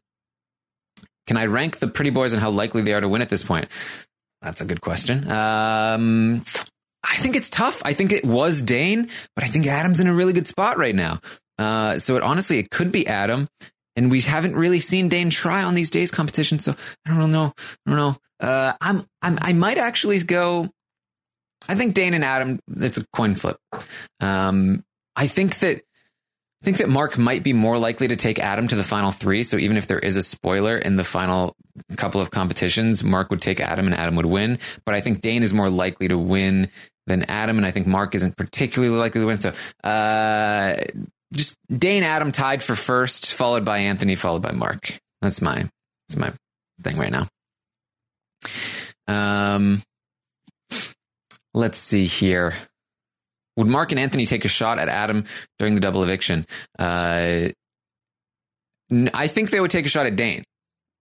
can 1.28 1.36
I 1.36 1.48
rank 1.48 1.80
the 1.80 1.90
pretty 1.90 2.12
boys 2.12 2.32
and 2.32 2.42
how 2.42 2.50
likely 2.50 2.82
they 2.82 2.94
are 2.94 3.02
to 3.02 3.10
win 3.10 3.22
at 3.22 3.28
this 3.28 3.44
point? 3.44 3.68
That's 4.42 4.62
a 4.62 4.66
good 4.66 4.82
question. 4.82 5.30
Um, 5.30 6.44
I 7.04 7.16
think 7.18 7.36
it's 7.36 7.50
tough. 7.50 7.82
I 7.84 7.94
think 7.94 8.12
it 8.12 8.26
was 8.26 8.62
Dane, 8.62 9.10
but 9.36 9.44
I 9.44 9.48
think 9.48 9.68
Adam's 9.68 10.00
in 10.00 10.08
a 10.08 10.14
really 10.14 10.34
good 10.34 10.48
spot 10.48 10.78
right 10.78 10.96
now. 10.96 11.20
Uh, 11.58 12.00
so 12.00 12.16
it 12.16 12.24
honestly, 12.24 12.58
it 12.60 12.70
could 12.70 12.92
be 12.92 13.08
Adam. 13.08 13.48
And 13.96 14.10
we 14.10 14.22
haven't 14.22 14.56
really 14.56 14.80
seen 14.80 15.10
Dane 15.10 15.30
try 15.30 15.64
on 15.64 15.76
these 15.76 15.90
days 15.90 16.10
competitions. 16.10 16.64
So 16.64 16.74
I 17.06 17.18
don't 17.18 17.32
know. 17.32 17.52
I 17.58 17.90
don't 17.90 17.98
know. 17.98 18.16
Uh, 18.40 18.74
I'm, 18.80 19.06
I'm, 19.22 19.38
I 19.42 19.52
might 19.52 19.78
actually 19.78 20.20
go. 20.20 20.70
I 21.68 21.76
think 21.76 21.96
Dane 21.96 22.14
and 22.14 22.24
Adam, 22.24 22.60
it's 22.78 22.98
a 22.98 23.06
coin 23.14 23.36
flip. 23.36 23.58
Um, 24.22 24.86
I 25.18 25.28
think 25.28 25.60
that 25.60 25.82
I 26.62 26.66
think 26.66 26.78
that 26.78 26.90
Mark 26.90 27.18
might 27.18 27.42
be 27.42 27.54
more 27.54 27.78
likely 27.78 28.10
to 28.10 28.18
take 28.18 28.38
Adam 28.38 28.68
to 28.68 28.76
the 28.76 28.84
final 28.84 29.12
three. 29.12 29.44
So 29.44 29.58
even 29.58 29.78
if 29.78 29.88
there 29.88 30.00
is 30.00 30.18
a 30.18 30.24
spoiler 30.24 30.78
in 30.78 30.98
the 30.98 31.06
final 31.06 31.56
couple 31.96 32.20
of 32.20 32.32
competitions, 32.32 33.02
Mark 33.02 33.30
would 33.30 33.42
take 33.42 33.62
Adam 33.62 33.86
and 33.86 33.96
Adam 33.96 34.16
would 34.18 34.26
win. 34.26 34.60
But 34.86 34.94
I 34.94 35.00
think 35.00 35.22
Dane 35.22 35.44
is 35.44 35.54
more 35.54 35.70
likely 35.70 36.10
to 36.10 36.18
win 36.18 36.70
than 37.08 37.24
Adam, 37.24 37.58
and 37.58 37.66
I 37.66 37.72
think 37.72 37.88
Mark 37.88 38.14
isn't 38.14 38.38
particularly 38.38 38.96
likely 38.96 39.22
to 39.22 39.28
win. 39.28 39.40
So 39.40 39.54
uh, 39.84 40.76
just 41.34 41.56
Dane 41.70 42.04
Adam 42.04 42.32
tied 42.32 42.62
for 42.62 42.76
first, 42.76 43.34
followed 43.34 43.64
by 43.64 43.80
Anthony, 43.80 44.16
followed 44.16 44.42
by 44.42 44.52
Mark. 44.52 45.00
That's 45.22 45.42
my 45.42 45.70
that's 46.08 46.18
my 46.18 46.32
thing 46.82 46.98
right 46.98 47.12
now. 47.12 47.28
Um, 49.08 49.82
let's 51.54 51.80
see 51.80 52.06
here. 52.06 52.56
Would 53.60 53.68
Mark 53.68 53.92
and 53.92 54.00
Anthony 54.00 54.26
take 54.26 54.46
a 54.46 54.48
shot 54.48 54.80
at 54.80 54.88
Adam 54.88 55.26
during 55.58 55.76
the 55.76 55.82
double 55.82 56.02
eviction? 56.02 56.46
Uh, 56.80 57.50
I 59.14 59.28
think 59.28 59.50
they 59.50 59.60
would 59.60 59.70
take 59.70 59.86
a 59.86 59.90
shot 59.90 60.06
at 60.06 60.16
Dane. 60.16 60.46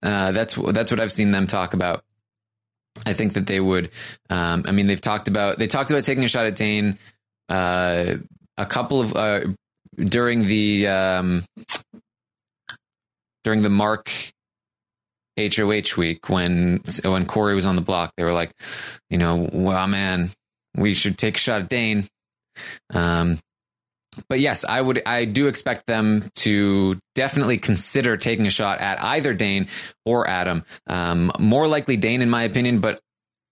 Uh, 0.03 0.33
that's 0.33 0.55
that's 0.55 0.91
what 0.91 0.99
I've 0.99 1.11
seen 1.13 1.31
them 1.31 1.47
talk 1.47 1.73
about. 1.73 2.03
I 3.05 3.13
think 3.13 3.31
that 3.33 3.47
they 3.47 3.61
would. 3.61 3.91
Um, 4.29 4.65
I 4.67 4.71
mean, 4.71 4.87
they've 4.87 4.99
talked 4.99 5.29
about 5.29 5.57
they 5.57 5.67
talked 5.67 5.89
about 5.89 6.03
taking 6.03 6.25
a 6.25 6.27
shot 6.27 6.47
at 6.47 6.57
Dane. 6.57 6.97
Uh, 7.47 8.15
a 8.57 8.65
couple 8.65 8.99
of 8.99 9.15
uh, 9.15 9.41
during 9.95 10.45
the 10.45 10.87
um, 10.87 11.45
during 13.45 13.61
the 13.61 13.69
Mark 13.69 14.11
HOH 15.37 15.95
week 15.97 16.27
when 16.27 16.83
when 17.05 17.25
Corey 17.25 17.55
was 17.55 17.65
on 17.65 17.77
the 17.77 17.81
block, 17.81 18.11
they 18.17 18.25
were 18.25 18.33
like, 18.33 18.51
you 19.09 19.17
know, 19.17 19.49
well, 19.53 19.87
man, 19.87 20.31
we 20.75 20.93
should 20.93 21.17
take 21.17 21.37
a 21.37 21.39
shot 21.39 21.61
at 21.61 21.69
Dane. 21.69 22.05
Um, 22.93 23.39
but 24.27 24.39
yes, 24.39 24.65
I 24.65 24.81
would. 24.81 25.01
I 25.05 25.25
do 25.25 25.47
expect 25.47 25.85
them 25.85 26.29
to 26.37 26.97
definitely 27.15 27.57
consider 27.57 28.17
taking 28.17 28.47
a 28.47 28.49
shot 28.49 28.81
at 28.81 29.01
either 29.03 29.33
Dane 29.33 29.67
or 30.05 30.27
Adam. 30.27 30.63
Um, 30.87 31.31
more 31.39 31.67
likely 31.67 31.95
Dane, 31.95 32.21
in 32.21 32.29
my 32.29 32.43
opinion, 32.43 32.79
but 32.79 32.99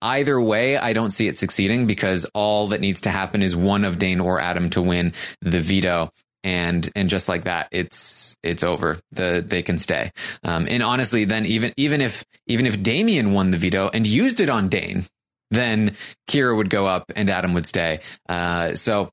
either 0.02 0.40
way, 0.40 0.76
I 0.76 0.92
don't 0.92 1.10
see 1.10 1.28
it 1.28 1.36
succeeding 1.36 1.86
because 1.86 2.26
all 2.34 2.68
that 2.68 2.80
needs 2.80 3.02
to 3.02 3.10
happen 3.10 3.42
is 3.42 3.56
one 3.56 3.84
of 3.84 3.98
Dane 3.98 4.20
or 4.20 4.40
Adam 4.40 4.70
to 4.70 4.82
win 4.82 5.12
the 5.40 5.60
veto. 5.60 6.10
And 6.44 6.88
and 6.94 7.08
just 7.10 7.28
like 7.28 7.44
that, 7.44 7.68
it's 7.72 8.36
it's 8.42 8.62
over. 8.62 8.98
The 9.10 9.44
they 9.46 9.62
can 9.62 9.76
stay. 9.76 10.12
Um, 10.44 10.68
and 10.70 10.82
honestly, 10.82 11.24
then 11.24 11.46
even 11.46 11.72
even 11.76 12.00
if 12.00 12.24
even 12.46 12.64
if 12.64 12.80
Damien 12.80 13.32
won 13.32 13.50
the 13.50 13.58
veto 13.58 13.90
and 13.92 14.06
used 14.06 14.40
it 14.40 14.48
on 14.48 14.68
Dane, 14.68 15.04
then 15.50 15.96
Kira 16.28 16.56
would 16.56 16.70
go 16.70 16.86
up 16.86 17.12
and 17.16 17.30
Adam 17.30 17.54
would 17.54 17.66
stay. 17.66 18.00
Uh, 18.28 18.74
so 18.74 19.10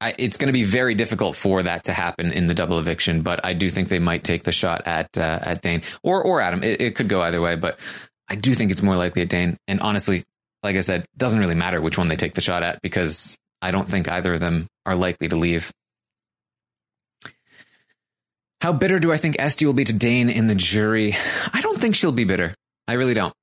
I, 0.00 0.14
it's 0.18 0.36
going 0.36 0.48
to 0.48 0.52
be 0.52 0.64
very 0.64 0.94
difficult 0.94 1.36
for 1.36 1.62
that 1.62 1.84
to 1.84 1.92
happen 1.92 2.32
in 2.32 2.46
the 2.46 2.54
double 2.54 2.78
eviction, 2.78 3.22
but 3.22 3.44
I 3.44 3.54
do 3.54 3.70
think 3.70 3.88
they 3.88 3.98
might 3.98 4.24
take 4.24 4.44
the 4.44 4.52
shot 4.52 4.86
at 4.86 5.16
uh, 5.16 5.38
at 5.42 5.62
Dane 5.62 5.82
or 6.02 6.22
or 6.22 6.40
Adam. 6.40 6.62
It, 6.62 6.80
it, 6.80 6.96
could 6.96 7.08
go 7.08 7.22
either 7.22 7.40
way, 7.40 7.56
but 7.56 7.80
I 8.28 8.34
do 8.34 8.54
think 8.54 8.70
it's 8.70 8.82
more 8.82 8.96
likely 8.96 9.22
at 9.22 9.28
Dane. 9.28 9.56
And 9.66 9.80
honestly, 9.80 10.24
like 10.62 10.76
I 10.76 10.80
said, 10.80 11.06
doesn't 11.16 11.38
really 11.38 11.54
matter 11.54 11.80
which 11.80 11.96
one 11.96 12.08
they 12.08 12.16
take 12.16 12.34
the 12.34 12.42
shot 12.42 12.62
at 12.62 12.82
because 12.82 13.36
I 13.62 13.70
don't 13.70 13.88
think 13.88 14.08
either 14.08 14.34
of 14.34 14.40
them 14.40 14.66
are 14.84 14.94
likely 14.94 15.28
to 15.28 15.36
leave. 15.36 15.72
How 18.60 18.72
bitter 18.72 18.98
do 18.98 19.12
I 19.12 19.16
think 19.16 19.36
Esty 19.38 19.64
will 19.64 19.74
be 19.74 19.84
to 19.84 19.92
Dane 19.92 20.28
in 20.28 20.46
the 20.46 20.54
jury? 20.54 21.14
I 21.52 21.60
don't 21.60 21.78
think 21.78 21.94
she'll 21.94 22.12
be 22.12 22.24
bitter. 22.24 22.54
I 22.88 22.94
really 22.94 23.14
don't. 23.14 23.34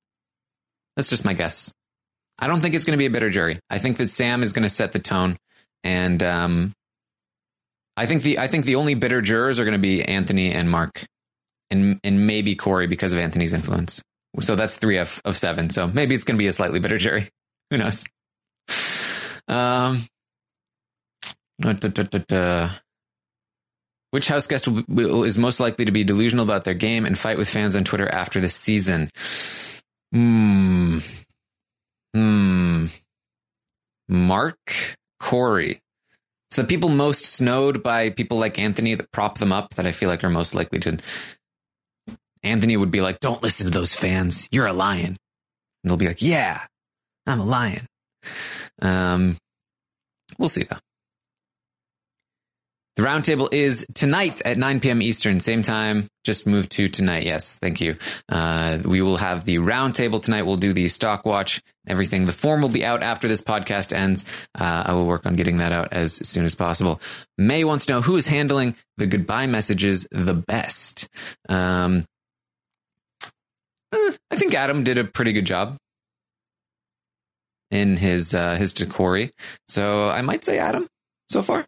That's 0.96 1.10
just 1.10 1.24
my 1.24 1.34
guess. 1.34 1.72
I 2.38 2.46
don't 2.46 2.60
think 2.60 2.74
it's 2.74 2.84
going 2.84 2.96
to 2.96 2.98
be 2.98 3.06
a 3.06 3.10
bitter 3.10 3.30
jury. 3.30 3.58
I 3.70 3.78
think 3.78 3.96
that 3.98 4.10
Sam 4.10 4.42
is 4.42 4.52
going 4.52 4.64
to 4.64 4.68
set 4.68 4.92
the 4.92 4.98
tone, 4.98 5.36
and 5.82 6.22
um, 6.22 6.72
I 7.96 8.06
think 8.06 8.22
the 8.22 8.38
I 8.38 8.48
think 8.48 8.64
the 8.64 8.76
only 8.76 8.94
bitter 8.94 9.20
jurors 9.20 9.60
are 9.60 9.64
going 9.64 9.72
to 9.72 9.78
be 9.78 10.02
Anthony 10.02 10.52
and 10.52 10.70
Mark, 10.70 11.04
and 11.70 12.00
and 12.02 12.26
maybe 12.26 12.54
Corey 12.56 12.86
because 12.86 13.12
of 13.12 13.18
Anthony's 13.18 13.52
influence. 13.52 14.02
So 14.40 14.56
that's 14.56 14.76
three 14.76 14.98
of 14.98 15.20
of 15.24 15.36
seven. 15.36 15.70
So 15.70 15.88
maybe 15.88 16.14
it's 16.14 16.24
going 16.24 16.36
to 16.36 16.42
be 16.42 16.48
a 16.48 16.52
slightly 16.52 16.80
bitter 16.80 16.98
jury. 16.98 17.28
Who 17.70 17.78
knows? 17.78 18.04
Um, 19.46 20.02
da, 21.60 21.72
da, 21.74 21.88
da, 22.26 22.70
which 24.10 24.28
house 24.28 24.46
guest 24.46 24.68
is 24.68 25.38
most 25.38 25.60
likely 25.60 25.84
to 25.84 25.92
be 25.92 26.04
delusional 26.04 26.44
about 26.44 26.64
their 26.64 26.74
game 26.74 27.04
and 27.04 27.18
fight 27.18 27.36
with 27.36 27.48
fans 27.48 27.76
on 27.76 27.84
Twitter 27.84 28.08
after 28.08 28.40
the 28.40 28.48
season? 28.48 29.10
Hmm. 30.14 30.98
Hmm. 32.14 32.86
Mark 34.08 34.96
Corey. 35.18 35.80
It's 36.48 36.56
the 36.56 36.62
people 36.62 36.88
most 36.88 37.24
snowed 37.24 37.82
by 37.82 38.10
people 38.10 38.38
like 38.38 38.56
Anthony 38.56 38.94
that 38.94 39.10
prop 39.10 39.38
them 39.38 39.50
up 39.50 39.74
that 39.74 39.86
I 39.86 39.90
feel 39.92 40.08
like 40.08 40.22
are 40.22 40.30
most 40.30 40.54
likely 40.54 40.78
to. 40.80 40.98
Anthony 42.44 42.76
would 42.76 42.92
be 42.92 43.00
like, 43.00 43.18
"Don't 43.18 43.42
listen 43.42 43.66
to 43.66 43.72
those 43.72 43.92
fans. 43.92 44.46
You're 44.52 44.66
a 44.66 44.72
lion." 44.72 45.16
And 45.82 45.90
they'll 45.90 45.96
be 45.96 46.06
like, 46.06 46.22
"Yeah, 46.22 46.64
I'm 47.26 47.40
a 47.40 47.44
lion." 47.44 47.86
Um, 48.80 49.36
we'll 50.38 50.48
see 50.48 50.62
though. 50.62 50.78
The 52.96 53.02
roundtable 53.02 53.52
is 53.52 53.84
tonight 53.94 54.40
at 54.44 54.56
9 54.56 54.78
p.m. 54.80 55.02
Eastern, 55.02 55.40
same 55.40 55.62
time. 55.62 56.06
Just 56.22 56.46
moved 56.46 56.70
to 56.72 56.88
tonight. 56.88 57.24
Yes, 57.24 57.58
thank 57.58 57.80
you. 57.80 57.96
Uh, 58.28 58.78
we 58.84 59.02
will 59.02 59.16
have 59.16 59.44
the 59.44 59.56
roundtable 59.56 60.22
tonight. 60.22 60.42
We'll 60.42 60.56
do 60.56 60.72
the 60.72 60.86
stock 60.88 61.26
watch, 61.26 61.60
everything. 61.88 62.26
The 62.26 62.32
form 62.32 62.62
will 62.62 62.68
be 62.68 62.84
out 62.84 63.02
after 63.02 63.26
this 63.26 63.40
podcast 63.40 63.92
ends. 63.92 64.24
Uh, 64.58 64.84
I 64.86 64.94
will 64.94 65.06
work 65.06 65.26
on 65.26 65.34
getting 65.34 65.56
that 65.58 65.72
out 65.72 65.92
as 65.92 66.14
soon 66.14 66.44
as 66.44 66.54
possible. 66.54 67.00
May 67.36 67.64
wants 67.64 67.86
to 67.86 67.94
know 67.94 68.00
who 68.00 68.16
is 68.16 68.28
handling 68.28 68.76
the 68.96 69.08
goodbye 69.08 69.48
messages 69.48 70.06
the 70.12 70.34
best. 70.34 71.08
Um, 71.48 72.04
eh, 73.92 74.12
I 74.30 74.36
think 74.36 74.54
Adam 74.54 74.84
did 74.84 74.98
a 74.98 75.04
pretty 75.04 75.32
good 75.32 75.46
job. 75.46 75.76
in 77.72 77.96
his 77.96 78.34
uh, 78.36 78.54
his 78.54 78.72
to. 78.72 79.32
So 79.68 80.08
I 80.08 80.22
might 80.22 80.44
say 80.44 80.58
Adam 80.58 80.86
so 81.28 81.42
far. 81.42 81.66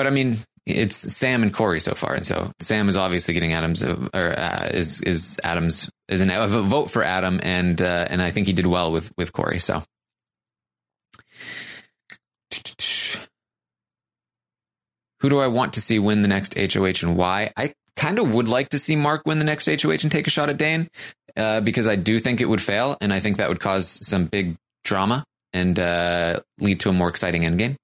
But 0.00 0.06
I 0.06 0.10
mean, 0.10 0.38
it's 0.64 0.96
Sam 0.96 1.42
and 1.42 1.52
Corey 1.52 1.78
so 1.78 1.92
far, 1.92 2.14
and 2.14 2.24
so 2.24 2.50
Sam 2.58 2.88
is 2.88 2.96
obviously 2.96 3.34
getting 3.34 3.52
Adams 3.52 3.84
uh, 3.84 4.08
or 4.14 4.30
uh, 4.30 4.70
is 4.72 5.02
is 5.02 5.38
Adams 5.44 5.90
is 6.08 6.22
an, 6.22 6.30
a 6.30 6.48
vote 6.48 6.90
for 6.90 7.02
Adam, 7.02 7.38
and 7.42 7.82
uh, 7.82 8.06
and 8.08 8.22
I 8.22 8.30
think 8.30 8.46
he 8.46 8.54
did 8.54 8.66
well 8.66 8.92
with 8.92 9.12
with 9.18 9.34
Corey. 9.34 9.58
So. 9.58 9.82
Who 15.20 15.28
do 15.28 15.38
I 15.38 15.48
want 15.48 15.74
to 15.74 15.82
see 15.82 15.98
win 15.98 16.22
the 16.22 16.28
next 16.28 16.54
HOH 16.54 17.06
and 17.06 17.14
why? 17.14 17.52
I 17.58 17.74
kind 17.94 18.18
of 18.18 18.32
would 18.32 18.48
like 18.48 18.70
to 18.70 18.78
see 18.78 18.96
Mark 18.96 19.24
win 19.26 19.38
the 19.38 19.44
next 19.44 19.66
HOH 19.66 19.98
and 20.02 20.10
take 20.10 20.26
a 20.26 20.30
shot 20.30 20.48
at 20.48 20.56
Dane 20.56 20.88
uh, 21.36 21.60
because 21.60 21.86
I 21.86 21.96
do 21.96 22.18
think 22.20 22.40
it 22.40 22.48
would 22.48 22.62
fail, 22.62 22.96
and 23.02 23.12
I 23.12 23.20
think 23.20 23.36
that 23.36 23.50
would 23.50 23.60
cause 23.60 23.98
some 24.00 24.24
big 24.24 24.56
drama 24.82 25.24
and 25.52 25.78
uh, 25.78 26.40
lead 26.58 26.80
to 26.80 26.88
a 26.88 26.94
more 26.94 27.10
exciting 27.10 27.42
endgame. 27.42 27.76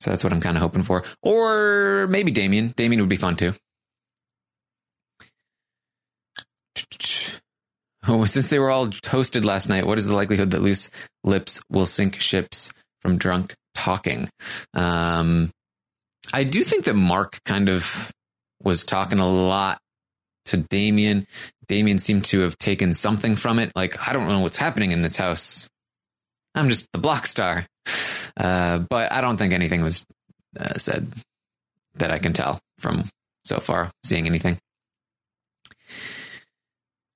So 0.00 0.10
that's 0.10 0.22
what 0.22 0.32
I'm 0.32 0.40
kind 0.40 0.56
of 0.56 0.62
hoping 0.62 0.82
for. 0.82 1.04
Or 1.22 2.06
maybe 2.08 2.30
Damien. 2.30 2.72
Damien 2.76 3.00
would 3.00 3.08
be 3.08 3.16
fun 3.16 3.36
too. 3.36 3.52
Oh, 8.10 8.24
since 8.24 8.48
they 8.48 8.58
were 8.58 8.70
all 8.70 8.88
toasted 8.88 9.44
last 9.44 9.68
night, 9.68 9.86
what 9.86 9.98
is 9.98 10.06
the 10.06 10.14
likelihood 10.14 10.52
that 10.52 10.62
loose 10.62 10.90
lips 11.24 11.60
will 11.68 11.84
sink 11.84 12.18
ships 12.20 12.72
from 13.02 13.18
drunk 13.18 13.54
talking? 13.74 14.26
Um, 14.72 15.50
I 16.32 16.44
do 16.44 16.64
think 16.64 16.84
that 16.84 16.94
Mark 16.94 17.40
kind 17.44 17.68
of 17.68 18.10
was 18.62 18.84
talking 18.84 19.18
a 19.18 19.28
lot 19.28 19.78
to 20.46 20.56
Damien. 20.56 21.26
Damien 21.66 21.98
seemed 21.98 22.24
to 22.26 22.40
have 22.40 22.56
taken 22.58 22.94
something 22.94 23.36
from 23.36 23.58
it. 23.58 23.72
Like, 23.76 24.08
I 24.08 24.14
don't 24.14 24.28
know 24.28 24.40
what's 24.40 24.56
happening 24.56 24.92
in 24.92 25.00
this 25.00 25.16
house. 25.16 25.68
I'm 26.54 26.70
just 26.70 26.90
the 26.92 26.98
block 26.98 27.26
star. 27.26 27.66
Uh, 28.38 28.78
but 28.78 29.12
I 29.12 29.20
don't 29.20 29.36
think 29.36 29.52
anything 29.52 29.82
was 29.82 30.06
uh, 30.58 30.78
said 30.78 31.12
that 31.96 32.10
I 32.10 32.18
can 32.18 32.32
tell 32.32 32.60
from 32.78 33.04
so 33.44 33.58
far 33.58 33.90
seeing 34.04 34.26
anything. 34.26 34.56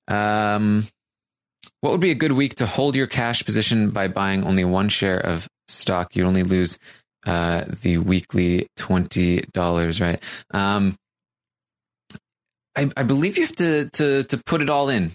Um, 0.09 0.87
what 1.81 1.93
would 1.93 2.01
be 2.01 2.11
a 2.11 2.17
good 2.17 2.33
week 2.33 2.57
to 2.57 2.67
hold 2.67 2.97
your 2.97 3.07
cash 3.07 3.45
position 3.45 3.91
by 3.91 4.09
buying 4.09 4.45
only 4.45 4.65
one 4.65 4.89
share 4.89 5.19
of 5.19 5.49
stock? 5.69 6.17
You 6.17 6.25
only 6.25 6.43
lose 6.43 6.79
uh, 7.25 7.65
the 7.83 7.99
weekly 7.99 8.69
twenty 8.77 9.43
dollars, 9.53 10.01
right? 10.01 10.23
Um, 10.51 10.97
I, 12.77 12.91
I 12.97 13.03
believe 13.03 13.37
you 13.37 13.45
have 13.45 13.57
to, 13.57 13.89
to 13.91 14.25
to 14.25 14.39
put 14.45 14.63
it 14.63 14.71
all 14.71 14.89
in. 14.89 15.13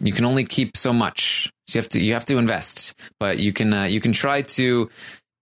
You 0.00 0.12
can 0.12 0.24
only 0.24 0.44
keep 0.44 0.76
so 0.76 0.92
much. 0.92 1.50
So 1.66 1.78
you 1.78 1.82
have 1.82 1.88
to 1.90 2.00
you 2.00 2.12
have 2.12 2.26
to 2.26 2.38
invest, 2.38 2.94
but 3.18 3.38
you 3.38 3.52
can 3.52 3.72
uh, 3.72 3.84
you 3.84 4.00
can 4.00 4.12
try 4.12 4.42
to 4.42 4.90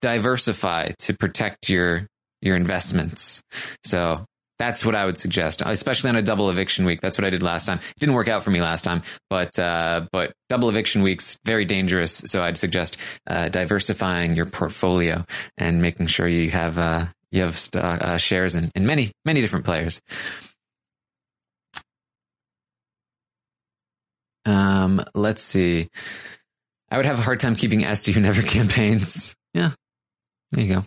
diversify 0.03 0.91
to 0.99 1.17
protect 1.17 1.71
your 1.71 2.07
your 2.43 2.57
investments. 2.57 3.43
So 3.85 4.25
that's 4.59 4.85
what 4.85 4.95
I 4.95 5.07
would 5.07 5.19
suggest, 5.19 5.63
especially 5.65 6.11
on 6.11 6.17
a 6.17 6.23
double 6.23 6.49
eviction 6.51 6.85
week. 6.85 7.01
That's 7.01 7.19
what 7.19 7.25
I 7.25 7.31
did 7.31 7.43
last 7.43 7.67
time. 7.67 7.79
It 7.79 7.99
didn't 7.99 8.15
work 8.15 8.29
out 8.29 8.45
for 8.45 8.51
me 8.51 8.61
last 8.61 8.83
time, 8.83 9.03
but 9.31 9.59
uh, 9.59 10.07
but 10.13 10.33
double 10.49 10.69
eviction 10.69 11.03
weeks 11.03 11.39
very 11.45 11.65
dangerous. 11.65 12.13
So 12.27 12.43
I'd 12.43 12.59
suggest 12.59 12.97
uh, 13.27 13.49
diversifying 13.49 14.37
your 14.37 14.47
portfolio 14.47 15.25
and 15.57 15.83
making 15.83 16.07
sure 16.09 16.29
you 16.29 16.51
have 16.51 16.79
uh, 16.79 17.07
you 17.33 17.43
have 17.43 17.61
uh, 17.75 18.19
shares 18.19 18.55
in, 18.55 18.71
in 18.75 18.87
many 18.87 19.13
many 19.25 19.41
different 19.41 19.65
players. 19.65 20.01
Um, 24.45 25.03
let's 25.15 25.43
see. 25.43 25.89
I 26.91 26.97
would 26.99 27.07
have 27.07 27.19
a 27.19 27.23
hard 27.23 27.41
time 27.41 27.57
keeping 27.57 27.85
Esty 27.85 28.13
who 28.13 28.21
never 28.21 28.43
campaigns. 28.43 29.35
Yeah, 29.55 29.73
there 30.53 30.65
you 30.65 30.75
go. 30.75 30.85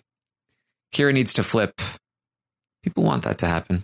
Kira 0.94 1.12
needs 1.12 1.34
to 1.34 1.42
flip. 1.42 1.80
People 2.82 3.04
want 3.04 3.24
that 3.24 3.38
to 3.38 3.46
happen. 3.46 3.82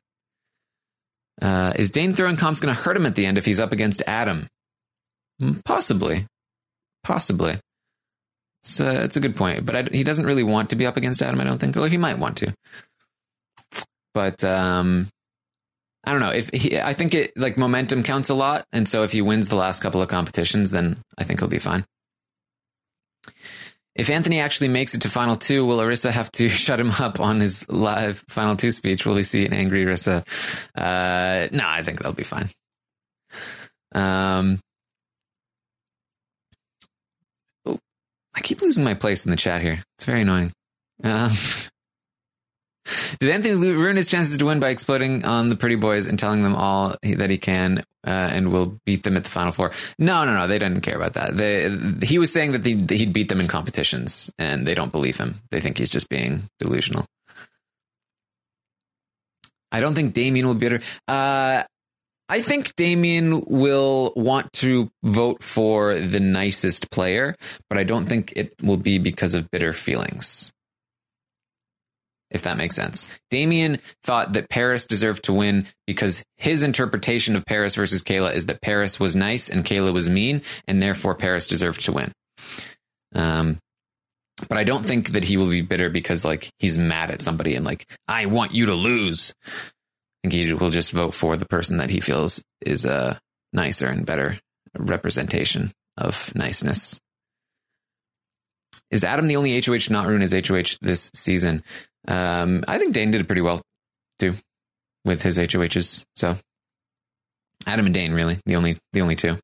Uh, 1.40 1.72
is 1.76 1.90
Dane 1.90 2.14
throwing 2.14 2.36
comps 2.36 2.60
going 2.60 2.74
to 2.74 2.80
hurt 2.80 2.96
him 2.96 3.06
at 3.06 3.14
the 3.14 3.26
end 3.26 3.36
if 3.36 3.44
he's 3.44 3.60
up 3.60 3.72
against 3.72 4.02
Adam? 4.06 4.46
Mm, 5.40 5.64
possibly. 5.64 6.26
Possibly. 7.02 7.58
It's 8.62 8.78
a, 8.78 9.02
it's 9.02 9.16
a 9.16 9.20
good 9.20 9.34
point, 9.34 9.66
but 9.66 9.74
I, 9.74 9.82
he 9.90 10.04
doesn't 10.04 10.24
really 10.24 10.44
want 10.44 10.70
to 10.70 10.76
be 10.76 10.86
up 10.86 10.96
against 10.96 11.20
Adam, 11.20 11.40
I 11.40 11.44
don't 11.44 11.58
think. 11.58 11.74
Well, 11.74 11.86
he 11.86 11.96
might 11.96 12.18
want 12.18 12.36
to. 12.38 12.54
But 14.14 14.44
um, 14.44 15.08
I 16.04 16.12
don't 16.12 16.20
know 16.20 16.30
if 16.30 16.50
he, 16.50 16.78
I 16.78 16.92
think 16.92 17.14
it 17.14 17.32
like 17.36 17.56
momentum 17.56 18.04
counts 18.04 18.28
a 18.28 18.34
lot, 18.34 18.64
and 18.72 18.88
so 18.88 19.02
if 19.02 19.12
he 19.12 19.22
wins 19.22 19.48
the 19.48 19.56
last 19.56 19.80
couple 19.82 20.00
of 20.00 20.08
competitions, 20.08 20.70
then 20.70 20.98
I 21.18 21.24
think 21.24 21.40
he'll 21.40 21.48
be 21.48 21.58
fine. 21.58 21.84
If 23.94 24.08
Anthony 24.08 24.40
actually 24.40 24.68
makes 24.68 24.94
it 24.94 25.02
to 25.02 25.10
final 25.10 25.36
two, 25.36 25.66
will 25.66 25.78
Arisa 25.78 26.10
have 26.10 26.30
to 26.32 26.48
shut 26.50 26.80
him 26.80 26.90
up 26.92 27.20
on 27.20 27.40
his 27.40 27.68
live 27.68 28.24
final 28.28 28.56
two 28.56 28.70
speech? 28.70 29.04
Will 29.04 29.14
we 29.14 29.24
see 29.24 29.44
an 29.44 29.52
angry 29.52 29.84
Arisa? 29.84 30.24
Uh, 30.74 31.48
no, 31.52 31.64
I 31.66 31.82
think 31.82 32.00
they'll 32.00 32.12
be 32.12 32.22
fine. 32.22 32.48
Um, 33.94 34.60
oh, 37.66 37.78
I 38.34 38.40
keep 38.40 38.62
losing 38.62 38.84
my 38.84 38.94
place 38.94 39.26
in 39.26 39.30
the 39.30 39.36
chat 39.36 39.60
here. 39.60 39.82
It's 39.96 40.04
very 40.04 40.22
annoying. 40.22 40.52
Um, 41.04 41.30
Did 43.18 43.30
Anthony 43.30 43.72
ruin 43.72 43.96
his 43.96 44.08
chances 44.08 44.38
to 44.38 44.46
win 44.46 44.60
by 44.60 44.70
exploding 44.70 45.24
on 45.24 45.48
the 45.48 45.56
pretty 45.56 45.76
boys 45.76 46.06
and 46.06 46.18
telling 46.18 46.42
them 46.42 46.54
all 46.54 46.96
that 47.02 47.30
he 47.30 47.38
can 47.38 47.78
uh, 48.04 48.10
and 48.10 48.52
will 48.52 48.80
beat 48.84 49.04
them 49.04 49.16
at 49.16 49.24
the 49.24 49.30
final 49.30 49.52
four? 49.52 49.72
No, 49.98 50.24
no, 50.24 50.34
no. 50.34 50.46
They 50.48 50.58
didn't 50.58 50.80
care 50.80 50.96
about 50.96 51.14
that. 51.14 51.36
They, 51.36 51.70
he 52.04 52.18
was 52.18 52.32
saying 52.32 52.52
that 52.52 52.64
he'd 52.64 53.12
beat 53.12 53.28
them 53.28 53.40
in 53.40 53.48
competitions, 53.48 54.30
and 54.38 54.66
they 54.66 54.74
don't 54.74 54.92
believe 54.92 55.16
him. 55.16 55.40
They 55.50 55.60
think 55.60 55.78
he's 55.78 55.90
just 55.90 56.08
being 56.08 56.48
delusional. 56.58 57.06
I 59.70 59.80
don't 59.80 59.94
think 59.94 60.12
Damien 60.12 60.46
will 60.46 60.54
be 60.54 60.68
better. 60.68 60.82
Uh, 61.08 61.62
I 62.28 62.40
think 62.40 62.74
Damien 62.76 63.42
will 63.46 64.12
want 64.16 64.52
to 64.54 64.90
vote 65.02 65.42
for 65.42 65.98
the 65.98 66.20
nicest 66.20 66.90
player, 66.90 67.36
but 67.68 67.78
I 67.78 67.84
don't 67.84 68.06
think 68.06 68.32
it 68.36 68.54
will 68.62 68.76
be 68.76 68.98
because 68.98 69.34
of 69.34 69.50
bitter 69.50 69.72
feelings 69.72 70.52
if 72.32 72.42
that 72.42 72.56
makes 72.56 72.74
sense. 72.74 73.06
Damien 73.30 73.78
thought 74.02 74.32
that 74.32 74.48
Paras 74.48 74.86
deserved 74.86 75.24
to 75.24 75.32
win 75.32 75.66
because 75.86 76.24
his 76.38 76.62
interpretation 76.62 77.36
of 77.36 77.46
Paras 77.46 77.74
versus 77.74 78.02
Kaela 78.02 78.34
is 78.34 78.46
that 78.46 78.62
Paras 78.62 78.98
was 78.98 79.14
nice 79.14 79.48
and 79.48 79.64
Kaela 79.64 79.92
was 79.92 80.10
mean, 80.10 80.42
and 80.66 80.82
therefore 80.82 81.14
Paras 81.14 81.46
deserved 81.46 81.82
to 81.82 81.92
win. 81.92 82.12
Um, 83.14 83.58
but 84.48 84.58
I 84.58 84.64
don't 84.64 84.84
think 84.84 85.10
that 85.10 85.24
he 85.24 85.36
will 85.36 85.50
be 85.50 85.62
bitter 85.62 85.90
because 85.90 86.24
like 86.24 86.50
he's 86.58 86.78
mad 86.78 87.10
at 87.10 87.22
somebody 87.22 87.54
and 87.54 87.64
like 87.64 87.86
I 88.08 88.26
want 88.26 88.54
you 88.54 88.66
to 88.66 88.74
lose. 88.74 89.34
I 89.46 90.28
think 90.28 90.32
he 90.32 90.52
will 90.52 90.70
just 90.70 90.92
vote 90.92 91.14
for 91.14 91.36
the 91.36 91.46
person 91.46 91.76
that 91.78 91.90
he 91.90 92.00
feels 92.00 92.42
is 92.64 92.84
a 92.84 93.20
nicer 93.52 93.88
and 93.88 94.06
better 94.06 94.38
representation 94.76 95.70
of 95.98 96.34
niceness. 96.34 96.98
Is 98.90 99.04
Adam 99.04 99.26
the 99.26 99.36
only 99.36 99.60
HOH 99.60 99.90
not 99.90 100.06
ruin 100.06 100.20
his 100.20 100.32
HOH 100.32 100.78
this 100.80 101.10
season? 101.14 101.62
Um, 102.08 102.64
I 102.66 102.78
think 102.78 102.94
Dane 102.94 103.10
did 103.10 103.26
pretty 103.26 103.42
well 103.42 103.60
too 104.18 104.34
with 105.04 105.22
his 105.22 105.36
HOHs. 105.38 106.04
So 106.16 106.36
Adam 107.66 107.86
and 107.86 107.94
Dane, 107.94 108.12
really 108.12 108.38
the 108.46 108.56
only 108.56 108.76
the 108.92 109.00
only 109.00 109.16
two. 109.16 109.38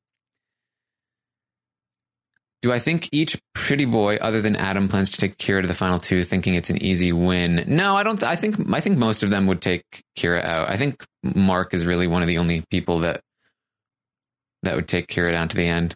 Do 2.60 2.72
I 2.72 2.80
think 2.80 3.08
each 3.12 3.38
pretty 3.54 3.84
boy, 3.84 4.16
other 4.16 4.42
than 4.42 4.56
Adam, 4.56 4.88
plans 4.88 5.12
to 5.12 5.18
take 5.18 5.38
Kira 5.38 5.62
to 5.62 5.68
the 5.68 5.74
final 5.74 6.00
two, 6.00 6.24
thinking 6.24 6.54
it's 6.54 6.70
an 6.70 6.82
easy 6.82 7.12
win? 7.12 7.62
No, 7.68 7.96
I 7.96 8.02
don't. 8.02 8.20
I 8.24 8.34
think 8.34 8.72
I 8.72 8.80
think 8.80 8.98
most 8.98 9.22
of 9.22 9.30
them 9.30 9.46
would 9.46 9.62
take 9.62 9.84
Kira 10.18 10.42
out. 10.42 10.68
I 10.68 10.76
think 10.76 11.04
Mark 11.22 11.72
is 11.72 11.86
really 11.86 12.08
one 12.08 12.22
of 12.22 12.28
the 12.28 12.38
only 12.38 12.64
people 12.68 13.00
that 13.00 13.20
that 14.64 14.74
would 14.74 14.88
take 14.88 15.06
Kira 15.06 15.30
down 15.30 15.48
to 15.48 15.56
the 15.56 15.66
end. 15.68 15.94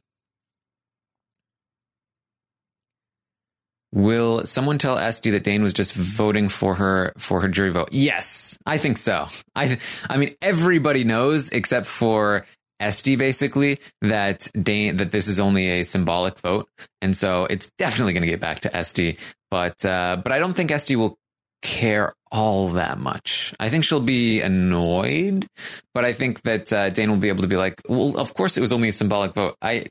Will 3.92 4.46
someone 4.46 4.78
tell 4.78 4.96
Esty 4.96 5.31
that 5.31 5.44
Dane 5.44 5.62
was 5.62 5.74
just 5.74 5.92
voting 5.92 6.48
for 6.48 6.74
her 6.76 7.12
for 7.18 7.42
her 7.42 7.48
jury 7.48 7.70
vote? 7.70 7.90
Yes, 7.92 8.59
I 8.64 8.78
think 8.78 8.96
so. 8.96 9.28
I 9.55 9.78
I 10.09 10.16
mean 10.16 10.35
everybody 10.40 11.05
knows 11.05 11.50
except 11.50 11.87
for 11.87 12.46
Esty 12.81 13.16
basically 13.16 13.78
that 14.00 14.48
Dane 14.61 14.96
that 14.96 15.11
this 15.12 15.28
is 15.28 15.38
only 15.38 15.68
a 15.68 15.83
symbolic 15.85 16.38
vote, 16.38 16.68
and 17.02 17.16
so 17.16 17.44
it's 17.44 17.70
definitely 17.78 18.14
going 18.14 18.22
to 18.22 18.28
get 18.28 18.40
back 18.40 18.61
to 18.61 18.74
Esty. 18.74 19.18
But 19.50 19.85
uh, 19.85 20.20
but 20.22 20.33
I 20.33 20.38
don't 20.38 20.55
think 20.55 20.70
Esty 20.70 20.96
will 20.96 21.18
care 21.61 22.14
all 22.31 22.70
that 22.70 22.98
much. 22.98 23.55
I 23.61 23.68
think 23.68 23.85
she'll 23.85 24.00
be 24.00 24.40
annoyed, 24.40 25.46
but 25.92 26.05
I 26.05 26.14
think 26.14 26.42
that 26.42 26.72
uh, 26.72 26.90
Dane 26.90 27.11
will 27.11 27.18
be 27.18 27.28
able 27.28 27.42
to 27.42 27.48
be 27.48 27.57
like, 27.57 27.81
well, 27.88 28.18
of 28.18 28.35
course 28.35 28.57
it 28.57 28.62
was 28.62 28.72
only 28.72 28.88
a 28.88 28.92
symbolic 28.92 29.35
vote. 29.35 29.57
I 29.61 29.85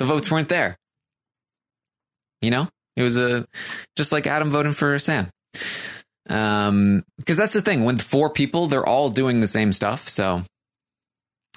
the 0.00 0.04
votes 0.04 0.30
weren't 0.30 0.48
there. 0.48 0.76
You 2.42 2.50
know. 2.50 2.68
It 2.96 3.02
was 3.02 3.16
a 3.16 3.46
just 3.96 4.12
like 4.12 4.26
Adam 4.26 4.50
voting 4.50 4.72
for 4.72 4.98
Sam. 4.98 5.28
Um, 6.28 7.04
because 7.18 7.36
that's 7.36 7.54
the 7.54 7.62
thing. 7.62 7.84
When 7.84 7.98
four 7.98 8.30
people, 8.30 8.66
they're 8.66 8.86
all 8.86 9.10
doing 9.10 9.40
the 9.40 9.48
same 9.48 9.72
stuff. 9.72 10.08
So 10.08 10.42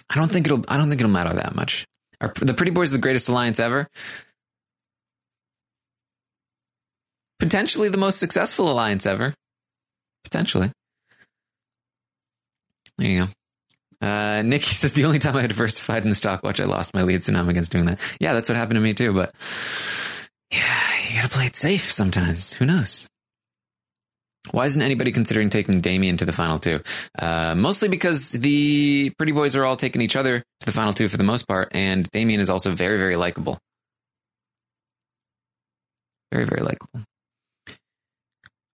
I 0.10 0.16
don't 0.16 0.32
think 0.32 0.46
it'll. 0.46 0.64
I 0.68 0.78
don't 0.78 0.90
think 0.90 1.02
it'll 1.02 1.12
matter 1.12 1.34
that 1.34 1.56
much. 1.56 1.86
Our, 2.22 2.34
the 2.42 2.54
Pretty 2.54 2.72
Boys 2.72 2.92
the 2.92 2.98
greatest 2.98 3.30
alliance 3.30 3.60
ever. 3.60 3.88
potentially 7.44 7.90
the 7.90 7.98
most 7.98 8.20
successful 8.20 8.72
alliance 8.72 9.06
ever. 9.06 9.34
Potentially. 10.24 10.72
There 12.98 13.10
you 13.10 13.26
go. 13.26 14.08
Uh, 14.08 14.42
Nikki 14.44 14.66
says 14.74 14.94
the 14.94 15.06
only 15.06 15.20
time 15.20 15.36
I 15.36 15.48
diversified 15.48 16.04
in 16.04 16.10
the 16.10 16.16
stock 16.16 16.42
watch, 16.44 16.62
I 16.62 16.66
lost 16.66 16.94
my 16.94 17.04
lead, 17.04 17.24
so 17.24 17.34
now 17.34 17.40
I'm 17.40 17.50
against 17.50 17.72
doing 17.72 17.86
that. 17.86 18.00
Yeah, 18.20 18.34
that's 18.34 18.48
what 18.48 18.58
happened 18.58 18.78
to 18.78 18.82
me 18.82 18.94
too. 18.94 19.12
But 19.14 19.34
yeah, 20.52 20.83
you 21.14 21.22
gotta 21.22 21.34
play 21.34 21.46
it 21.46 21.56
safe 21.56 21.92
sometimes. 21.92 22.54
Who 22.56 22.66
knows? 22.66 23.08
Why 24.52 24.66
isn't 24.66 24.82
anybody 24.82 25.12
considering 25.12 25.50
taking 25.50 25.80
Damien 25.80 26.18
to 26.18 26.26
the 26.26 26.32
final 26.32 26.58
two? 26.60 26.80
Uh, 27.18 27.54
mostly 27.56 27.88
because 27.88 28.32
the 28.32 29.12
Pretty 29.18 29.32
Boys 29.32 29.56
are 29.56 29.64
all 29.64 29.78
taking 29.78 30.02
each 30.02 30.16
other 30.16 30.40
to 30.40 30.66
the 30.66 30.72
final 30.72 30.92
two 30.92 31.08
for 31.08 31.18
the 31.18 31.24
most 31.24 31.48
part, 31.48 31.70
and 31.74 32.10
Damien 32.12 32.42
is 32.42 32.50
also 32.50 32.72
very, 32.72 32.98
very 32.98 33.16
likable. 33.16 33.60
Very, 36.32 36.46
very 36.46 36.62
likable. 36.62 37.06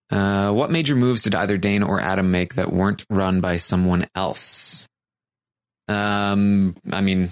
Uh, 0.10 0.52
what 0.54 0.72
major 0.72 0.96
moves 0.96 1.24
did 1.24 1.36
either 1.36 1.58
Dane 1.58 1.84
or 1.84 2.00
Adam 2.00 2.32
make 2.32 2.56
that 2.56 2.72
weren't 2.72 3.04
run 3.10 3.42
by 3.42 3.58
someone 3.58 4.08
else? 4.16 4.88
Um, 5.88 6.76
I 6.92 7.02
mean, 7.02 7.32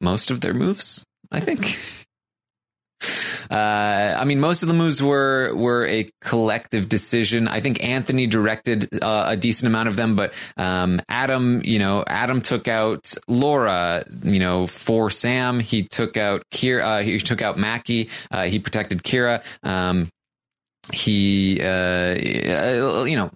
most 0.00 0.30
of 0.30 0.40
their 0.40 0.54
moves, 0.54 1.04
I 1.32 1.40
think. 1.40 1.78
Uh, 3.50 4.16
I 4.18 4.24
mean, 4.24 4.40
most 4.40 4.62
of 4.62 4.68
the 4.68 4.74
moves 4.74 5.02
were 5.02 5.54
were 5.54 5.86
a 5.86 6.06
collective 6.20 6.88
decision. 6.88 7.48
I 7.48 7.60
think 7.60 7.84
Anthony 7.84 8.26
directed 8.26 8.88
uh, 9.02 9.26
a 9.28 9.36
decent 9.36 9.68
amount 9.68 9.88
of 9.88 9.96
them, 9.96 10.16
but 10.16 10.32
um, 10.56 11.00
Adam, 11.08 11.62
you 11.64 11.78
know, 11.78 12.04
Adam 12.06 12.40
took 12.40 12.68
out 12.68 13.14
Laura, 13.28 14.04
you 14.22 14.38
know, 14.38 14.66
for 14.66 15.10
Sam. 15.10 15.60
He 15.60 15.82
took 15.82 16.16
out 16.16 16.42
Kira. 16.52 16.82
Uh, 16.82 17.02
he 17.02 17.18
took 17.18 17.42
out 17.42 17.58
Mackie. 17.58 18.08
He 18.46 18.58
protected 18.58 19.02
Kira. 19.02 19.42
Um, 19.62 20.08
he, 20.92 21.60
uh, 21.60 22.14
you 23.04 23.16
know, 23.16 23.30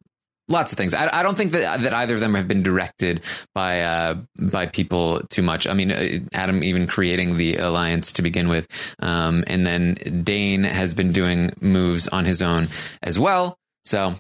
lots 0.50 0.72
of 0.72 0.78
things. 0.78 0.92
I, 0.92 1.20
I, 1.20 1.22
don't 1.22 1.36
think 1.36 1.52
that 1.52 1.80
that 1.82 1.94
either 1.94 2.14
of 2.14 2.20
them 2.20 2.34
have 2.34 2.48
been 2.48 2.62
directed 2.62 3.22
by 3.54 3.82
uh, 3.82 4.14
by 4.38 4.66
people 4.66 5.22
too 5.30 5.42
much. 5.42 5.66
I 5.66 5.74
mean, 5.74 5.92
uh, 5.92 6.18
Adam 6.32 6.62
even 6.62 6.86
creating 6.86 7.36
the 7.36 7.56
alliance 7.56 8.12
to 8.14 8.22
begin 8.22 8.48
with, 8.48 8.66
um, 8.98 9.44
and 9.46 9.64
then 9.64 10.22
Dane 10.24 10.64
has 10.64 10.94
been 10.94 11.12
doing 11.12 11.52
moves 11.60 12.08
on 12.08 12.24
his 12.24 12.42
own 12.42 12.68
as 13.02 13.18
well. 13.18 13.56
So 13.84 14.14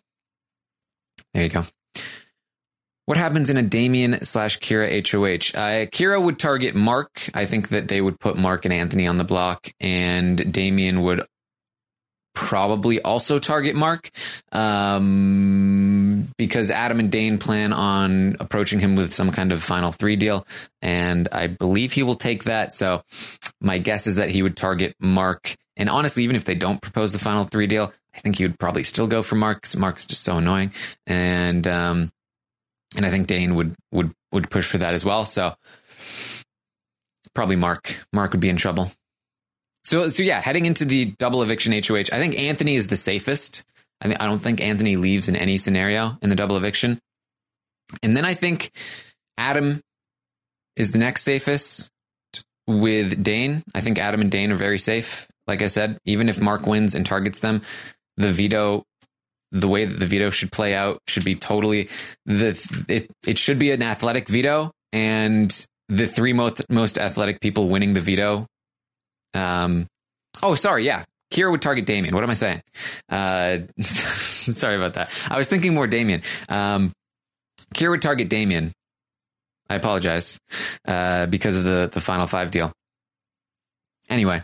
there 1.34 1.44
you 1.44 1.50
go. 1.50 1.64
What 3.06 3.18
happens 3.18 3.50
in 3.50 3.56
a 3.56 3.62
Damien 3.62 4.24
slash 4.24 4.60
Kira 4.60 4.88
HOH? 4.88 5.58
Uh, 5.58 5.86
Kira 5.86 6.22
would 6.22 6.38
target 6.38 6.76
Mark. 6.76 7.28
I 7.34 7.44
think 7.44 7.70
that 7.70 7.88
they 7.88 8.00
would 8.00 8.20
put 8.20 8.36
Mark 8.36 8.64
and 8.64 8.72
Anthony 8.72 9.08
on 9.08 9.16
the 9.16 9.24
block, 9.24 9.68
and 9.80 10.52
Damien 10.52 11.02
would 11.02 11.22
probably 12.34 13.00
also 13.02 13.38
target 13.38 13.74
Mark 13.74 14.10
um, 14.52 16.28
because 16.36 16.70
Adam 16.70 17.00
and 17.00 17.10
Dane 17.10 17.38
plan 17.38 17.72
on 17.72 18.36
approaching 18.40 18.78
him 18.78 18.96
with 18.96 19.12
some 19.12 19.30
kind 19.30 19.52
of 19.52 19.62
final 19.62 19.92
three 19.92 20.16
deal. 20.16 20.46
And 20.82 21.28
I 21.32 21.48
believe 21.48 21.92
he 21.92 22.02
will 22.02 22.14
take 22.14 22.44
that. 22.44 22.72
So 22.72 23.02
my 23.60 23.78
guess 23.78 24.06
is 24.06 24.16
that 24.16 24.30
he 24.30 24.42
would 24.42 24.56
target 24.56 24.94
Mark. 25.00 25.56
And 25.76 25.88
honestly, 25.88 26.24
even 26.24 26.36
if 26.36 26.44
they 26.44 26.54
don't 26.54 26.80
propose 26.80 27.12
the 27.12 27.18
final 27.18 27.44
three 27.44 27.66
deal, 27.66 27.92
I 28.14 28.20
think 28.20 28.38
he 28.38 28.44
would 28.44 28.58
probably 28.58 28.82
still 28.82 29.06
go 29.06 29.22
for 29.22 29.36
Mark 29.36 29.62
because 29.62 29.76
Mark's 29.76 30.06
just 30.06 30.22
so 30.22 30.36
annoying. 30.36 30.72
And, 31.06 31.66
um, 31.66 32.12
and 32.96 33.06
I 33.06 33.10
think 33.10 33.26
Dane 33.26 33.54
would, 33.54 33.74
would, 33.92 34.12
would 34.32 34.50
push 34.50 34.66
for 34.66 34.78
that 34.78 34.94
as 34.94 35.04
well. 35.04 35.24
So 35.24 35.54
probably 37.34 37.56
Mark. 37.56 37.96
Mark 38.12 38.32
would 38.32 38.40
be 38.40 38.48
in 38.48 38.56
trouble. 38.56 38.90
So, 39.90 40.08
so 40.08 40.22
yeah, 40.22 40.40
heading 40.40 40.66
into 40.66 40.84
the 40.84 41.06
double 41.18 41.42
eviction 41.42 41.72
HOH, 41.72 42.12
I 42.12 42.18
think 42.18 42.38
Anthony 42.38 42.76
is 42.76 42.86
the 42.86 42.96
safest. 42.96 43.64
I, 44.00 44.14
I 44.20 44.26
don't 44.26 44.38
think 44.38 44.62
Anthony 44.62 44.94
leaves 44.94 45.28
in 45.28 45.34
any 45.34 45.58
scenario 45.58 46.16
in 46.22 46.30
the 46.30 46.36
double 46.36 46.56
eviction. 46.56 47.00
And 48.00 48.16
then 48.16 48.24
I 48.24 48.34
think 48.34 48.70
Adam 49.36 49.80
is 50.76 50.92
the 50.92 51.00
next 51.00 51.24
safest 51.24 51.90
with 52.68 53.20
Dane. 53.20 53.64
I 53.74 53.80
think 53.80 53.98
Adam 53.98 54.20
and 54.20 54.30
Dane 54.30 54.52
are 54.52 54.56
very 54.56 54.78
safe. 54.78 55.26
Like 55.48 55.60
I 55.60 55.66
said, 55.66 55.98
even 56.04 56.28
if 56.28 56.40
Mark 56.40 56.68
wins 56.68 56.94
and 56.94 57.04
targets 57.04 57.40
them, 57.40 57.62
the 58.16 58.30
veto, 58.30 58.84
the 59.50 59.66
way 59.66 59.86
that 59.86 59.98
the 59.98 60.06
veto 60.06 60.30
should 60.30 60.52
play 60.52 60.72
out 60.72 61.00
should 61.08 61.24
be 61.24 61.34
totally 61.34 61.88
the 62.26 62.50
it 62.88 63.10
it 63.26 63.38
should 63.38 63.58
be 63.58 63.72
an 63.72 63.82
athletic 63.82 64.28
veto 64.28 64.70
and 64.92 65.66
the 65.88 66.06
three 66.06 66.32
most 66.32 66.64
most 66.70 66.96
athletic 66.96 67.40
people 67.40 67.68
winning 67.68 67.94
the 67.94 68.00
veto 68.00 68.46
um, 69.34 69.86
oh, 70.42 70.54
sorry. 70.54 70.84
Yeah. 70.84 71.04
Kira 71.32 71.50
would 71.50 71.62
target 71.62 71.86
Damien. 71.86 72.14
What 72.14 72.24
am 72.24 72.30
I 72.30 72.34
saying? 72.34 72.62
Uh, 73.08 73.58
sorry 73.80 74.76
about 74.76 74.94
that. 74.94 75.12
I 75.30 75.38
was 75.38 75.48
thinking 75.48 75.74
more 75.74 75.86
Damien. 75.86 76.22
Um, 76.48 76.92
Kira 77.74 77.90
would 77.90 78.02
target 78.02 78.28
Damien. 78.28 78.72
I 79.68 79.76
apologize 79.76 80.40
uh, 80.86 81.26
because 81.26 81.56
of 81.56 81.62
the, 81.62 81.88
the 81.92 82.00
final 82.00 82.26
five 82.26 82.50
deal. 82.50 82.72
Anyway, 84.08 84.42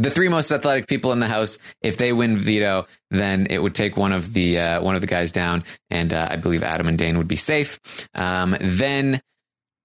the 0.00 0.10
three 0.10 0.28
most 0.28 0.50
athletic 0.50 0.88
people 0.88 1.12
in 1.12 1.20
the 1.20 1.28
house, 1.28 1.58
if 1.80 1.96
they 1.96 2.12
win 2.12 2.36
veto, 2.36 2.86
then 3.10 3.46
it 3.48 3.58
would 3.58 3.74
take 3.74 3.96
one 3.96 4.12
of 4.12 4.32
the 4.32 4.58
uh, 4.58 4.82
one 4.82 4.96
of 4.96 5.00
the 5.00 5.06
guys 5.06 5.30
down, 5.30 5.62
and 5.90 6.12
uh, 6.12 6.26
I 6.30 6.36
believe 6.36 6.64
Adam 6.64 6.88
and 6.88 6.98
Dane 6.98 7.18
would 7.18 7.28
be 7.28 7.36
safe. 7.36 7.78
Um, 8.14 8.56
then 8.60 9.20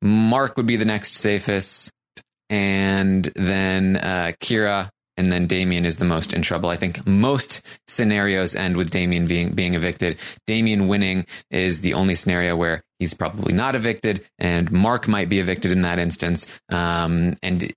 Mark 0.02 0.58
would 0.58 0.66
be 0.66 0.78
the 0.78 0.86
next 0.86 1.16
safest 1.16 1.92
and 2.50 3.26
then 3.36 3.98
uh, 3.98 4.34
Kira, 4.40 4.90
and 5.18 5.32
then 5.32 5.48
Damien 5.48 5.86
is 5.86 5.98
the 5.98 6.06
most 6.06 6.34
in 6.34 6.42
trouble. 6.42 6.70
I 6.70 6.76
think 6.76 7.06
most 7.08 7.66
scenarios 7.88 8.56
end 8.56 8.76
with 8.78 8.92
Damien 8.92 9.28
being 9.28 9.52
being 9.54 9.74
evicted. 9.74 10.20
Damien 10.46 10.88
winning 10.88 11.26
is 11.50 11.82
the 11.82 11.94
only 11.94 12.16
scenario 12.16 12.56
where 12.56 12.84
he's 13.00 13.14
probably 13.14 13.54
not 13.54 13.76
evicted, 13.76 14.26
and 14.38 14.72
Mark 14.72 15.08
might 15.08 15.30
be 15.30 15.40
evicted 15.40 15.72
in 15.72 15.82
that 15.82 16.00
instance, 16.00 16.48
um, 16.70 17.36
and 17.42 17.72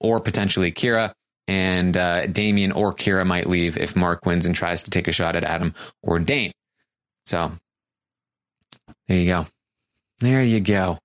or 0.00 0.20
potentially 0.20 0.72
Kira. 0.72 1.12
And 1.48 1.96
uh, 1.96 2.26
Damien 2.26 2.70
or 2.70 2.92
Kira 2.94 3.26
might 3.26 3.48
leave 3.48 3.76
if 3.76 3.96
Mark 3.96 4.24
wins 4.24 4.46
and 4.46 4.54
tries 4.54 4.84
to 4.84 4.90
take 4.90 5.08
a 5.08 5.12
shot 5.12 5.34
at 5.34 5.42
Adam 5.42 5.74
or 6.00 6.20
Dane. 6.20 6.52
So 7.24 7.50
there 9.08 9.18
you 9.18 9.26
go. 9.26 9.46
There 10.20 10.42
you 10.42 10.60
go. 10.60 10.98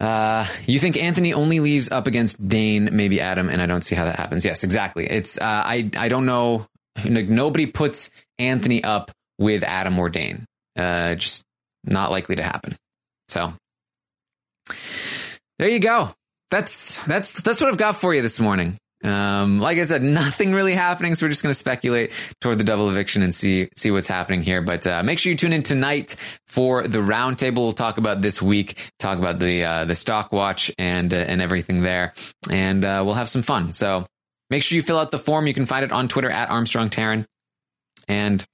Uh, 0.00 0.46
you 0.66 0.78
think 0.78 1.00
Anthony 1.00 1.32
only 1.32 1.60
leaves 1.60 1.90
up 1.90 2.06
against 2.06 2.46
Dane, 2.46 2.90
maybe 2.92 3.20
Adam, 3.20 3.48
and 3.48 3.62
I 3.62 3.66
don't 3.66 3.82
see 3.82 3.94
how 3.94 4.04
that 4.04 4.16
happens. 4.16 4.44
Yes, 4.44 4.64
exactly. 4.64 5.06
It's 5.06 5.38
uh, 5.38 5.42
I 5.44 5.90
I 5.96 6.08
don't 6.08 6.26
know. 6.26 6.66
Like, 7.08 7.28
Nobody 7.28 7.66
puts 7.66 8.10
Anthony 8.38 8.82
up 8.84 9.10
with 9.38 9.62
Adam 9.64 9.98
or 9.98 10.08
Dane. 10.08 10.46
Uh, 10.76 11.14
just 11.14 11.42
not 11.84 12.10
likely 12.10 12.36
to 12.36 12.42
happen. 12.42 12.76
So 13.28 13.52
there 15.58 15.68
you 15.68 15.78
go. 15.78 16.10
That's 16.50 17.04
that's 17.04 17.42
that's 17.42 17.60
what 17.60 17.70
I've 17.70 17.78
got 17.78 17.96
for 17.96 18.14
you 18.14 18.22
this 18.22 18.38
morning. 18.40 18.76
Um, 19.04 19.58
like 19.58 19.78
I 19.78 19.84
said, 19.84 20.02
nothing 20.02 20.52
really 20.52 20.74
happening, 20.74 21.14
so 21.14 21.26
we're 21.26 21.30
just 21.30 21.42
going 21.42 21.50
to 21.50 21.58
speculate 21.58 22.12
toward 22.40 22.58
the 22.58 22.64
double 22.64 22.88
eviction 22.88 23.22
and 23.22 23.34
see 23.34 23.68
see 23.76 23.90
what's 23.90 24.08
happening 24.08 24.40
here. 24.40 24.62
But 24.62 24.86
uh, 24.86 25.02
make 25.02 25.18
sure 25.18 25.30
you 25.30 25.36
tune 25.36 25.52
in 25.52 25.62
tonight 25.62 26.16
for 26.48 26.88
the 26.88 27.00
roundtable. 27.00 27.58
We'll 27.58 27.72
talk 27.74 27.98
about 27.98 28.22
this 28.22 28.40
week, 28.40 28.90
talk 28.98 29.18
about 29.18 29.38
the 29.38 29.64
uh, 29.64 29.84
the 29.84 29.94
stock 29.94 30.32
watch 30.32 30.70
and 30.78 31.12
uh, 31.12 31.16
and 31.16 31.42
everything 31.42 31.82
there, 31.82 32.14
and 32.50 32.82
uh, 32.84 33.02
we'll 33.04 33.14
have 33.14 33.28
some 33.28 33.42
fun. 33.42 33.72
So 33.72 34.06
make 34.48 34.62
sure 34.62 34.76
you 34.76 34.82
fill 34.82 34.98
out 34.98 35.10
the 35.10 35.18
form. 35.18 35.46
You 35.46 35.54
can 35.54 35.66
find 35.66 35.84
it 35.84 35.92
on 35.92 36.08
Twitter 36.08 36.30
at 36.30 36.50
Armstrong 36.50 36.88
Taran. 36.88 37.26
And 38.08 38.44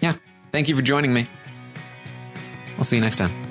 yeah, 0.00 0.14
thank 0.52 0.68
you 0.68 0.76
for 0.76 0.82
joining 0.82 1.12
me. 1.12 1.26
I'll 2.76 2.84
see 2.84 2.96
you 2.96 3.02
next 3.02 3.16
time. 3.16 3.47